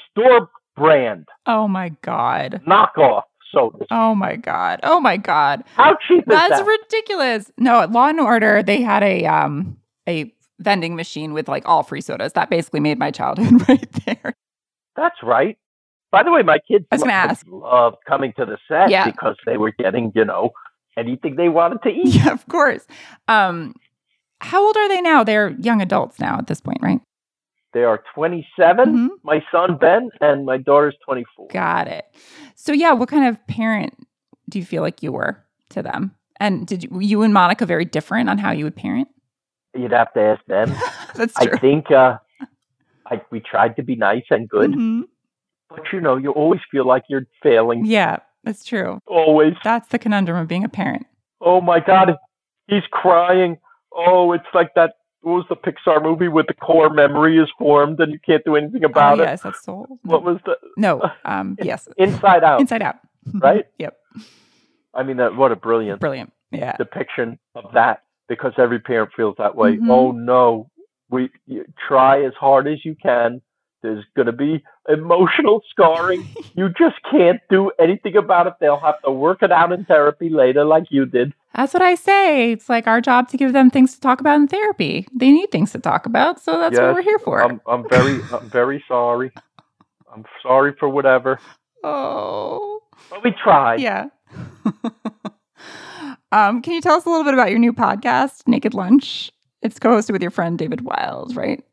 store 0.09 0.49
brand 0.75 1.27
Oh 1.45 1.67
my 1.67 1.89
God. 2.01 2.61
knockoff 2.67 3.23
sodas. 3.51 3.87
Oh 3.91 4.15
my 4.15 4.35
God. 4.37 4.79
Oh 4.83 4.99
my 5.01 5.17
God. 5.17 5.63
How 5.75 5.97
cheap 6.07 6.19
is 6.19 6.23
That's 6.27 6.59
that? 6.59 6.65
ridiculous. 6.65 7.51
No, 7.57 7.81
at 7.81 7.91
Law 7.91 8.07
and 8.07 8.19
Order, 8.19 8.63
they 8.63 8.81
had 8.81 9.03
a 9.03 9.25
um 9.25 9.77
a 10.07 10.31
vending 10.59 10.95
machine 10.95 11.33
with 11.33 11.47
like 11.49 11.67
all 11.67 11.83
free 11.83 12.01
sodas. 12.01 12.33
That 12.33 12.49
basically 12.49 12.79
made 12.79 12.97
my 12.97 13.11
childhood 13.11 13.61
right 13.69 13.91
there. 14.05 14.33
That's 14.95 15.17
right. 15.23 15.57
By 16.11 16.23
the 16.23 16.31
way, 16.31 16.41
my 16.41 16.59
kids 16.59 16.85
loved- 16.91 17.47
loved 17.47 17.97
coming 18.07 18.31
to 18.37 18.45
the 18.45 18.57
set 18.67 18.89
Yeah. 18.89 19.05
because 19.11 19.35
they 19.45 19.57
were 19.57 19.71
getting, 19.71 20.11
you 20.15 20.23
know, 20.23 20.51
anything 20.97 21.36
they 21.36 21.49
wanted 21.49 21.81
to 21.83 21.89
eat. 21.89 22.15
Yeah, 22.15 22.31
of 22.31 22.45
course. 22.47 22.86
Um, 23.27 23.75
how 24.41 24.63
old 24.65 24.75
are 24.77 24.88
they 24.89 25.01
now? 25.01 25.23
They're 25.23 25.49
young 25.60 25.81
adults 25.81 26.19
now 26.19 26.38
at 26.38 26.47
this 26.47 26.60
point, 26.62 26.79
right? 26.81 26.99
They 27.73 27.83
are 27.83 28.03
27, 28.15 28.95
Mhm. 28.95 29.10
my 29.23 29.43
son 29.51 29.77
Ben, 29.77 30.10
and 30.21 30.45
my 30.45 30.57
daughter's 30.57 30.95
24. 31.05 31.47
Got 31.49 31.88
it. 31.88 32.05
So 32.55 32.71
yeah, 32.71 32.93
what 32.93 33.10
kind 33.10 33.27
of 33.27 33.45
parent 33.47 33.93
do 34.49 34.57
you 34.60 34.65
feel 34.65 34.81
like 34.81 35.03
you 35.03 35.12
were 35.12 35.43
to 35.71 35.81
them? 35.83 36.15
And 36.39 36.65
did 36.65 36.83
you, 36.83 36.99
you 36.99 37.21
and 37.23 37.33
Monica 37.33 37.65
very 37.65 37.86
different 37.86 38.29
on 38.29 38.38
how 38.38 38.51
you 38.51 38.63
would 38.63 38.75
parent? 38.75 39.07
You'd 39.75 39.91
have 39.91 40.13
to 40.13 40.19
ask 40.21 40.43
them. 40.45 40.73
That's 41.15 41.33
true. 41.33 41.51
I 41.53 41.57
think 41.60 41.91
uh, 41.91 42.17
I, 43.10 43.21
we 43.31 43.39
tried 43.41 43.75
to 43.75 43.83
be 43.83 43.95
nice 43.95 44.23
and 44.31 44.47
good, 44.47 44.71
Mhm. 44.71 45.03
but 45.69 45.81
you 45.91 45.99
know, 45.99 46.15
you 46.15 46.31
always 46.31 46.62
feel 46.71 46.86
like 46.86 47.03
you're 47.10 47.25
failing. 47.43 47.86
Yeah, 47.86 48.17
that's 48.43 48.63
true. 48.63 49.00
Always. 49.08 49.54
That's 49.63 49.88
the 49.89 50.00
conundrum 50.00 50.38
of 50.38 50.47
being 50.47 50.63
a 50.63 50.69
parent. 50.69 51.06
Oh 51.41 51.62
my 51.62 51.80
God, 51.80 52.15
he's 52.67 52.84
crying. 52.91 53.58
Oh, 53.93 54.32
it's 54.34 54.45
like 54.54 54.73
that. 54.76 54.93
What 55.21 55.34
was 55.34 55.45
the 55.50 55.56
Pixar 55.56 56.02
movie 56.02 56.28
where 56.28 56.45
the 56.47 56.54
core 56.54 56.89
memory 56.89 57.38
is 57.38 57.50
formed 57.58 58.00
and 58.00 58.13
you 58.13 58.19
can't 58.26 58.43
do 58.45 58.56
anything 58.56 58.84
about 58.84 59.19
oh, 59.19 59.23
it? 59.23 59.26
yes, 59.26 59.41
that's 59.41 59.63
soul. 59.63 60.00
What 60.04 60.23
was 60.23 60.38
the 60.45 60.58
no? 60.78 61.02
Um, 61.26 61.58
yes, 61.62 61.88
Inside 61.97 62.43
Out? 62.43 62.62
Inside 62.62 62.82
Out. 62.82 62.95
Right? 63.34 63.65
yep. 63.78 63.97
I 64.93 65.04
mean, 65.04 65.17
that 65.17 65.36
what 65.36 65.52
a 65.52 65.58
brilliant 65.58 66.00
Brilliant. 66.00 66.32
Yeah. 66.52 66.78
depiction 66.78 67.39
of 67.56 67.73
that 67.73 68.04
because 68.30 68.54
every 68.58 68.80
parent 68.80 69.12
feels 69.17 69.36
that 69.38 69.56
way. 69.56 69.76
Mhm. 69.76 69.89
Oh 69.89 70.12
no, 70.12 70.69
we 71.10 71.30
you 71.45 71.65
try 71.88 72.23
as 72.23 72.34
hard 72.39 72.67
as 72.67 72.86
you 72.86 72.95
can. 72.95 73.41
There's 73.88 74.04
going 74.17 74.26
to 74.26 74.34
be 74.34 74.62
emotional 74.89 75.62
scarring. 75.69 76.28
you 76.56 76.67
just 76.78 76.97
can't 77.10 77.39
do 77.50 77.71
anything 77.80 78.17
about 78.17 78.45
it. 78.45 78.56
They'll 78.60 78.82
have 78.82 79.02
to 79.04 79.12
work 79.12 79.41
it 79.41 79.50
out 79.50 79.71
in 79.71 79.86
therapy 79.86 80.28
later, 80.30 80.65
like 80.65 80.88
you 80.89 81.06
did. 81.06 81.34
That's 81.56 81.73
what 81.73 81.82
I 81.82 81.95
say. 81.95 82.52
It's 82.52 82.67
like 82.67 82.86
our 82.86 83.00
job 83.00 83.30
to 83.30 83.38
give 83.38 83.54
them 83.54 83.69
things 83.69 83.95
to 83.95 84.02
talk 84.02 84.19
about 84.19 84.36
in 84.36 84.50
therapy. 84.50 85.08
They 85.15 85.32
need 85.32 85.52
things 85.52 85.71
to 85.71 85.80
talk 85.80 86.06
about, 86.06 86.41
so 86.41 86.60
that's 86.60 86.78
what 86.78 86.95
we're 86.95 87.02
here 87.02 87.17
for. 87.19 87.41
I'm, 87.41 87.62
I'm 87.65 87.88
very, 87.89 88.19
I'm 88.34 88.50
very 88.50 88.84
sorry. 88.89 89.32
I'm 90.13 90.26
sorry 90.43 90.76
for 90.78 90.89
whatever. 90.89 91.39
oh, 91.86 92.82
But 93.10 93.23
we 93.23 93.32
tried. 93.32 93.80
yeah. 93.80 94.08
um, 96.34 96.62
can 96.62 96.73
you 96.73 96.82
tell 96.82 96.97
us 96.97 97.06
a 97.06 97.10
little 97.10 97.23
bit 97.23 97.36
about 97.36 97.52
your 97.52 97.60
new 97.60 97.71
podcast, 97.71 98.50
Naked 98.50 98.73
Lunch? 98.73 99.32
It's 99.62 99.80
co-hosted 99.80 100.12
with 100.12 100.21
your 100.21 100.32
friend 100.32 100.60
David 100.60 100.82
Wild, 100.82 101.38
right? 101.38 101.63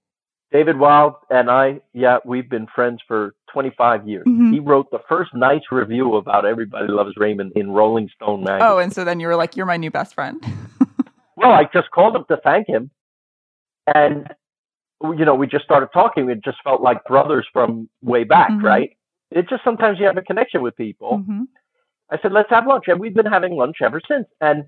David 0.54 0.78
Wild 0.78 1.14
and 1.30 1.50
I, 1.50 1.80
yeah, 1.94 2.18
we've 2.24 2.48
been 2.48 2.68
friends 2.72 3.00
for 3.08 3.34
25 3.52 4.06
years. 4.06 4.24
Mhm. 4.24 4.52
He 4.52 4.60
wrote 4.60 4.88
the 4.92 5.00
first 5.08 5.34
nice 5.34 5.62
review 5.72 6.14
about 6.14 6.46
Everybody 6.46 6.86
Loves 6.86 7.16
Raymond 7.16 7.50
in 7.56 7.72
Rolling 7.72 8.08
Stone 8.14 8.44
magazine. 8.44 8.68
Oh, 8.70 8.78
and 8.78 8.92
so 8.92 9.04
then 9.04 9.18
you 9.18 9.26
were 9.26 9.34
like, 9.34 9.56
"You're 9.56 9.66
my 9.66 9.76
new 9.76 9.90
best 9.90 10.14
friend." 10.14 10.40
Well, 11.36 11.50
I 11.50 11.64
just 11.72 11.90
called 11.90 12.14
him 12.14 12.24
to 12.28 12.36
thank 12.36 12.68
him. 12.68 12.92
And, 13.92 14.32
you 15.02 15.24
know, 15.24 15.34
we 15.34 15.48
just 15.48 15.64
started 15.64 15.88
talking. 15.92 16.30
It 16.30 16.44
just 16.44 16.58
felt 16.62 16.80
like 16.80 17.02
brothers 17.06 17.44
from 17.52 17.88
way 18.02 18.22
back, 18.22 18.50
Mhm. 18.50 18.62
right? 18.62 18.96
It 19.32 19.48
just 19.48 19.64
sometimes 19.64 19.98
you 19.98 20.06
have 20.06 20.16
a 20.16 20.22
connection 20.22 20.62
with 20.62 20.76
people. 20.76 21.18
Mhm. 21.18 21.48
I 22.08 22.18
said, 22.18 22.30
let's 22.32 22.50
have 22.50 22.68
lunch. 22.68 22.86
And 22.86 23.00
we've 23.00 23.12
been 23.14 23.26
having 23.26 23.56
lunch 23.56 23.82
ever 23.82 24.00
since. 24.06 24.28
And 24.40 24.64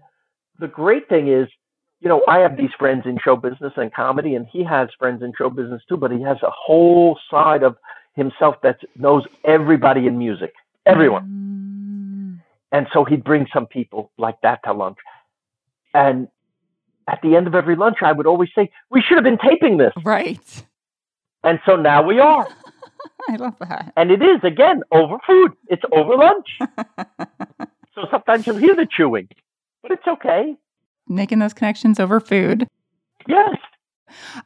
the 0.59 0.67
great 0.67 1.09
thing 1.09 1.29
is, 1.29 1.49
you 2.01 2.09
know, 2.09 2.23
I 2.29 2.41
have 2.41 2.57
these 2.57 2.71
friends 2.79 3.03
in 3.07 3.19
show 3.23 3.37
business 3.37 3.73
and 3.77 3.93
comedy, 3.93 4.35
and 4.35 4.47
he 4.47 4.63
has 4.65 4.89
friends 4.99 5.23
in 5.23 5.33
show 5.37 5.51
business 5.51 5.83
too, 5.89 5.97
but 5.97 6.11
he 6.11 6.23
has 6.23 6.37
a 6.43 6.51
whole 6.51 7.19
side 7.31 7.63
of 7.63 7.77
himself 8.15 8.57
that 8.63 8.79
knows 8.97 9.25
everybody 9.45 10.07
in 10.07 10.19
music, 10.19 10.53
everyone. 10.85 11.25
Mm. 11.25 12.43
And 12.73 12.87
so 12.93 13.05
he'd 13.05 13.25
bring 13.25 13.47
some 13.53 13.67
people 13.67 14.11
like 14.19 14.37
that 14.43 14.61
to 14.65 14.73
lunch. 14.73 14.99
And 15.95 16.29
at 17.09 17.21
the 17.23 17.37
end 17.37 17.47
of 17.47 17.55
every 17.55 17.77
lunch, 17.77 17.99
I 18.03 18.13
would 18.13 18.27
always 18.27 18.51
say, 18.55 18.71
We 18.91 19.01
should 19.01 19.17
have 19.17 19.25
been 19.25 19.39
taping 19.39 19.79
this. 19.79 19.93
Right. 20.05 20.65
And 21.43 21.61
so 21.65 21.77
now 21.77 22.03
we 22.03 22.19
are. 22.19 22.47
I 23.29 23.37
love 23.37 23.55
that. 23.61 23.93
And 23.97 24.11
it 24.11 24.23
is, 24.23 24.41
again, 24.43 24.83
over 24.91 25.19
food. 25.27 25.53
It's 25.69 25.83
over 25.93 26.17
lunch. 26.17 26.59
so 27.95 28.07
sometimes 28.11 28.47
you'll 28.47 28.57
hear 28.57 28.75
the 28.75 28.87
chewing, 28.91 29.29
but 29.83 29.93
it's 29.93 30.07
okay. 30.07 30.57
Making 31.09 31.39
those 31.39 31.55
connections 31.55 32.01
over 32.01 32.21
food. 32.21 32.67
Yes. 33.29 33.57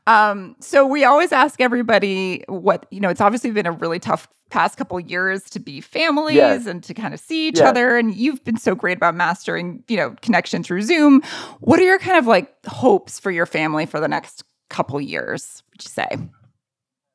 Um, 0.06 0.56
so 0.60 0.86
we 0.86 1.04
always 1.04 1.32
ask 1.32 1.60
everybody 1.60 2.44
what 2.48 2.86
you 2.90 3.00
know. 3.00 3.08
It's 3.08 3.20
obviously 3.20 3.50
been 3.50 3.66
a 3.66 3.72
really 3.72 3.98
tough 3.98 4.26
past 4.50 4.76
couple 4.76 4.98
years 4.98 5.44
to 5.44 5.60
be 5.60 5.80
families 5.80 6.36
Yes. 6.36 6.66
and 6.66 6.82
to 6.84 6.92
kind 6.94 7.14
of 7.14 7.20
see 7.20 7.48
each 7.48 7.58
Yes. 7.58 7.68
other. 7.68 7.96
And 7.96 8.14
you've 8.14 8.42
been 8.44 8.56
so 8.56 8.74
great 8.74 8.96
about 8.96 9.14
mastering, 9.14 9.84
you 9.86 9.96
know, 9.96 10.16
connection 10.22 10.62
through 10.62 10.82
Zoom. 10.82 11.22
What 11.60 11.78
are 11.78 11.84
your 11.84 11.98
kind 11.98 12.18
of 12.18 12.26
like 12.26 12.52
hopes 12.66 13.20
for 13.20 13.30
your 13.30 13.46
family 13.46 13.86
for 13.86 14.00
the 14.00 14.08
next 14.08 14.42
couple 14.68 15.00
years? 15.00 15.62
Would 15.70 15.84
you 15.84 15.90
say? 15.90 16.08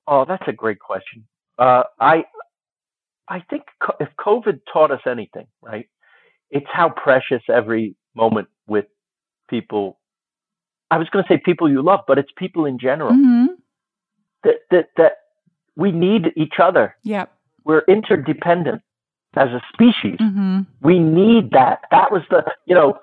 Oh, 0.08 0.24
that's 0.26 0.44
a 0.48 0.54
great 0.54 0.80
question. 0.80 1.26
Uh, 1.58 1.84
I, 2.00 2.26
I 3.28 3.42
think 3.50 3.64
co- 3.82 3.96
if 4.00 4.10
COVID 4.20 4.60
taught 4.72 4.92
us 4.92 5.02
anything, 5.06 5.48
right, 5.62 5.90
it's 6.52 6.68
how 6.72 6.90
precious 6.90 7.42
every 7.50 7.96
moment 8.16 8.48
with 8.68 8.86
people. 9.50 9.98
I 10.92 10.98
was 10.98 11.10
going 11.10 11.24
to 11.24 11.28
say 11.28 11.38
people 11.44 11.70
you 11.70 11.82
love, 11.82 12.02
but 12.08 12.18
it's 12.18 12.32
people 12.38 12.66
in 12.66 12.78
general 12.80 13.12
Mm-hmm. 13.12 13.46
that 14.44 14.56
that 14.72 14.90
that 14.98 15.14
we 15.76 15.92
need 15.92 16.32
each 16.36 16.60
other. 16.60 16.96
Yep. 17.04 17.32
We're 17.64 17.84
interdependent 17.88 18.82
as 19.36 19.50
a 19.50 19.62
species. 19.74 20.18
Mm-hmm. 20.20 20.62
We 20.82 21.00
need 21.00 21.52
that. 21.52 21.82
That 21.92 22.12
was 22.12 22.22
the 22.30 22.44
you 22.66 22.76
know, 22.76 23.00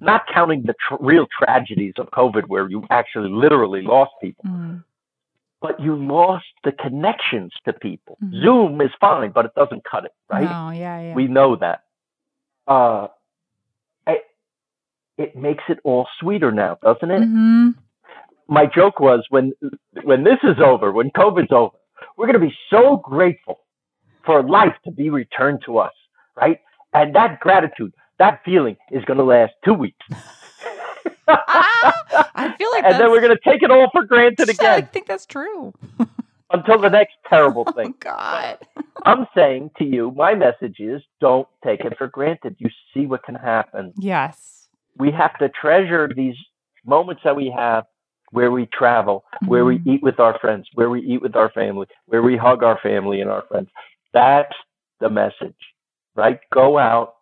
not 0.00 0.22
counting 0.32 0.62
the 0.64 0.74
tr- 0.86 0.96
real 1.00 1.26
tragedies 1.38 1.94
of 1.98 2.10
COVID, 2.10 2.48
where 2.48 2.68
you 2.68 2.84
actually 2.90 3.30
literally 3.30 3.82
lost 3.82 4.12
people. 4.20 4.44
Mm-hmm. 4.46 4.78
but 5.60 5.78
you 5.78 5.94
lost 5.94 6.46
the 6.64 6.72
connections 6.72 7.52
to 7.64 7.72
people. 7.72 8.18
Mhm. 8.22 8.42
Zoom 8.42 8.80
is 8.80 8.90
fine, 9.00 9.30
but 9.30 9.44
it 9.44 9.54
doesn't 9.54 9.84
cut 9.84 10.04
it, 10.04 10.10
right? 10.28 10.48
Oh, 10.50 10.70
yeah, 10.72 11.00
yeah. 11.00 11.14
We 11.14 11.28
know 11.28 11.54
that. 11.54 11.84
Uh, 12.66 13.06
it 15.22 15.36
makes 15.36 15.64
it 15.68 15.78
all 15.84 16.06
sweeter 16.20 16.50
now, 16.52 16.78
doesn't 16.82 17.10
it? 17.10 17.22
mm-hmm. 17.22 17.70
My 18.48 18.66
joke 18.66 19.00
was 19.00 19.24
when 19.30 19.52
when 20.02 20.24
this 20.24 20.38
is 20.42 20.56
over, 20.62 20.92
when 20.92 21.10
COVID's 21.10 21.52
over, 21.52 21.76
we're 22.16 22.26
going 22.26 22.40
to 22.40 22.46
be 22.46 22.54
so 22.70 22.96
grateful 22.98 23.60
for 24.26 24.42
life 24.42 24.74
to 24.84 24.90
be 24.90 25.10
returned 25.10 25.60
to 25.66 25.78
us, 25.78 25.92
right? 26.36 26.58
And 26.92 27.14
that 27.14 27.40
gratitude, 27.40 27.94
that 28.18 28.40
feeling, 28.44 28.76
is 28.90 29.04
going 29.04 29.18
to 29.18 29.24
last 29.24 29.52
two 29.64 29.74
weeks. 29.74 30.06
Ah, 31.28 32.28
I 32.34 32.54
feel 32.58 32.70
like 32.72 32.84
and 32.86 33.00
then 33.00 33.10
we're 33.10 33.20
going 33.20 33.36
to 33.36 33.50
take 33.50 33.62
it 33.62 33.70
all 33.70 33.88
for 33.92 34.04
granted 34.04 34.48
again. 34.50 34.72
I 34.72 34.80
think 34.82 35.06
that's 35.06 35.26
true. 35.26 35.72
until 36.52 36.78
the 36.80 36.90
next 36.90 37.14
terrible 37.28 37.64
Oh 37.66 37.72
thing. 37.72 37.94
God. 38.00 38.58
I'm 39.04 39.26
saying 39.34 39.70
to 39.78 39.84
you, 39.84 40.12
my 40.12 40.34
message 40.34 40.76
is 40.78 41.02
don't 41.20 41.48
take 41.64 41.80
it 41.80 41.96
for 41.96 42.08
granted. 42.08 42.56
You 42.58 42.68
see 42.92 43.06
what 43.06 43.22
can 43.24 43.34
happen. 43.34 43.92
Yes. 43.98 44.61
We 44.96 45.10
have 45.12 45.38
to 45.38 45.48
treasure 45.48 46.08
these 46.14 46.36
moments 46.84 47.22
that 47.24 47.36
we 47.36 47.50
have 47.50 47.84
where 48.30 48.50
we 48.50 48.66
travel, 48.66 49.24
where 49.46 49.64
we 49.64 49.78
Mhm. 49.78 49.86
eat 49.86 50.02
with 50.02 50.18
our 50.18 50.38
friends, 50.38 50.68
where 50.74 50.88
we 50.90 51.00
eat 51.02 51.20
with 51.22 51.36
our 51.36 51.50
family, 51.50 51.86
where 52.06 52.22
we 52.22 52.36
hug 52.36 52.62
our 52.62 52.78
family 52.78 53.20
and 53.20 53.30
our 53.30 53.42
friends. 53.42 53.70
That's 54.12 54.54
the 55.00 55.10
message, 55.10 55.56
right? 56.14 56.40
Go 56.50 56.78
out, 56.78 57.16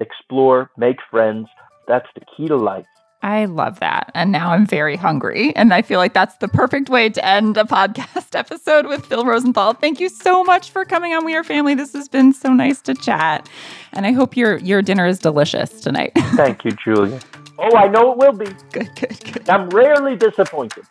explore, 0.00 0.70
make 0.76 1.00
friends. 1.10 1.48
That's 1.86 2.08
the 2.14 2.24
key 2.36 2.48
to 2.48 2.56
life. 2.56 2.86
I 3.22 3.46
love 3.46 3.80
that. 3.80 4.12
And 4.14 4.30
now 4.30 4.52
I'm 4.52 4.64
very 4.64 4.94
hungry. 4.94 5.52
And 5.56 5.74
I 5.74 5.82
feel 5.82 5.98
like 5.98 6.12
that's 6.14 6.36
the 6.36 6.46
perfect 6.46 6.88
way 6.88 7.08
to 7.10 7.24
end 7.24 7.56
a 7.56 7.64
podcast 7.64 8.34
episode 8.38 8.86
with 8.86 9.04
Phil 9.06 9.24
Rosenthal. 9.24 9.74
Thank 9.74 9.98
you 9.98 10.08
so 10.08 10.44
much 10.44 10.70
for 10.70 10.84
coming 10.84 11.12
on 11.14 11.24
We 11.24 11.34
Are 11.34 11.42
Family. 11.42 11.74
This 11.74 11.92
has 11.94 12.08
been 12.08 12.32
so 12.32 12.52
nice 12.52 12.80
to 12.82 12.94
chat. 12.94 13.48
And 13.92 14.06
I 14.06 14.12
hope 14.12 14.36
your 14.36 14.58
your 14.58 14.82
dinner 14.82 15.06
is 15.06 15.18
delicious 15.18 15.80
tonight. 15.80 16.12
Thank 16.36 16.64
you, 16.64 16.70
Julia. 16.72 17.18
Oh, 17.58 17.76
I 17.76 17.88
know 17.88 18.12
it 18.12 18.18
will 18.18 18.32
be. 18.32 18.46
good, 18.70 18.88
good, 18.94 19.32
good. 19.32 19.48
I'm 19.50 19.68
rarely 19.70 20.14
disappointed. 20.14 20.84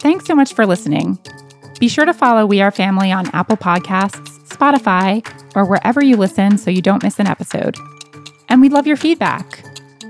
Thanks 0.00 0.24
so 0.26 0.36
much 0.36 0.54
for 0.54 0.64
listening. 0.64 1.18
Be 1.80 1.88
sure 1.88 2.04
to 2.04 2.14
follow 2.14 2.46
We 2.46 2.60
Are 2.60 2.70
Family 2.70 3.10
on 3.10 3.26
Apple 3.34 3.56
Podcasts, 3.56 4.37
Spotify, 4.58 5.24
or 5.54 5.64
wherever 5.64 6.02
you 6.02 6.16
listen 6.16 6.58
so 6.58 6.70
you 6.70 6.82
don't 6.82 7.02
miss 7.02 7.18
an 7.18 7.26
episode. 7.26 7.76
And 8.48 8.60
we'd 8.60 8.72
love 8.72 8.86
your 8.86 8.96
feedback. 8.96 9.64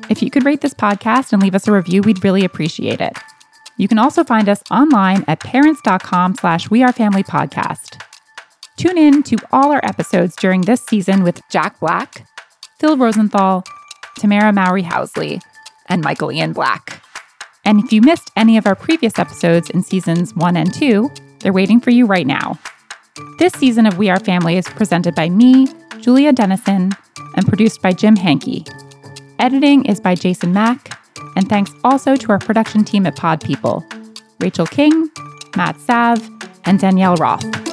If 0.09 0.23
you 0.23 0.31
could 0.31 0.45
rate 0.45 0.63
this 0.63 0.75
podcast 0.75 1.33
and 1.33 1.43
leave 1.43 1.55
us 1.55 1.69
a 1.69 1.73
review, 1.73 2.03
we'd 2.03 2.25
really 2.25 2.45
appreciate 2.45 3.01
it. 3.01 3.19
You 3.77 3.89
can 3.89 3.99
also 3.99 4.25
find 4.25 4.49
us 4.49 4.63
online 4.71 5.25
at 5.29 5.41
parents.com 5.41 6.37
slash 6.37 6.71
We 6.71 6.83
Are 6.83 6.93
Family 6.93 7.23
Podcast. 7.23 8.03
Tune 8.77 8.97
in 8.97 9.23
to 9.25 9.37
all 9.53 9.71
our 9.73 9.85
episodes 9.85 10.35
during 10.37 10.63
this 10.63 10.85
season 10.85 11.23
with 11.25 11.41
Jack 11.51 11.79
Black, 11.81 12.27
Phil 12.81 12.97
Rosenthal, 12.97 13.65
Tamera 14.19 14.55
Mowry 14.55 14.83
Housley, 14.83 15.43
and 15.87 16.03
Michael 16.03 16.33
Ian 16.33 16.53
Black. 16.53 17.03
And 17.65 17.85
if 17.85 17.93
you 17.93 18.01
missed 18.01 18.31
any 18.37 18.57
of 18.57 18.67
our 18.67 18.75
previous 18.75 19.19
episodes 19.19 19.69
in 19.71 19.83
seasons 19.83 20.35
one 20.35 20.57
and 20.57 20.73
two, 20.73 21.11
they're 21.41 21.53
waiting 21.53 21.81
for 21.81 21.91
you 21.91 22.07
right 22.07 22.27
now. 22.27 22.59
This 23.39 23.53
season 23.55 23.87
of 23.87 23.99
We 23.99 24.11
Are 24.11 24.21
Family 24.21 24.57
is 24.57 24.67
presented 24.69 25.15
by 25.15 25.29
me, 25.29 25.67
Julia 26.01 26.33
Dennison, 26.33 26.93
and 27.35 27.47
produced 27.47 27.83
by 27.83 27.93
Jim 27.93 28.17
Hankey. 28.17 28.65
Editing 29.39 29.85
is 29.87 30.01
by 30.01 30.15
Jason 30.15 30.53
Mack, 30.53 30.99
and 31.37 31.49
thanks 31.49 31.73
also 31.85 32.17
to 32.17 32.33
our 32.33 32.39
production 32.39 32.85
team 32.85 33.07
at 33.07 33.17
Pod 33.17 33.41
People 33.41 33.85
Rachel 34.41 34.67
King, 34.67 35.11
Matt 35.57 35.79
Sav, 35.81 36.29
and 36.65 36.79
Danielle 36.79 37.17
Roth. 37.17 37.68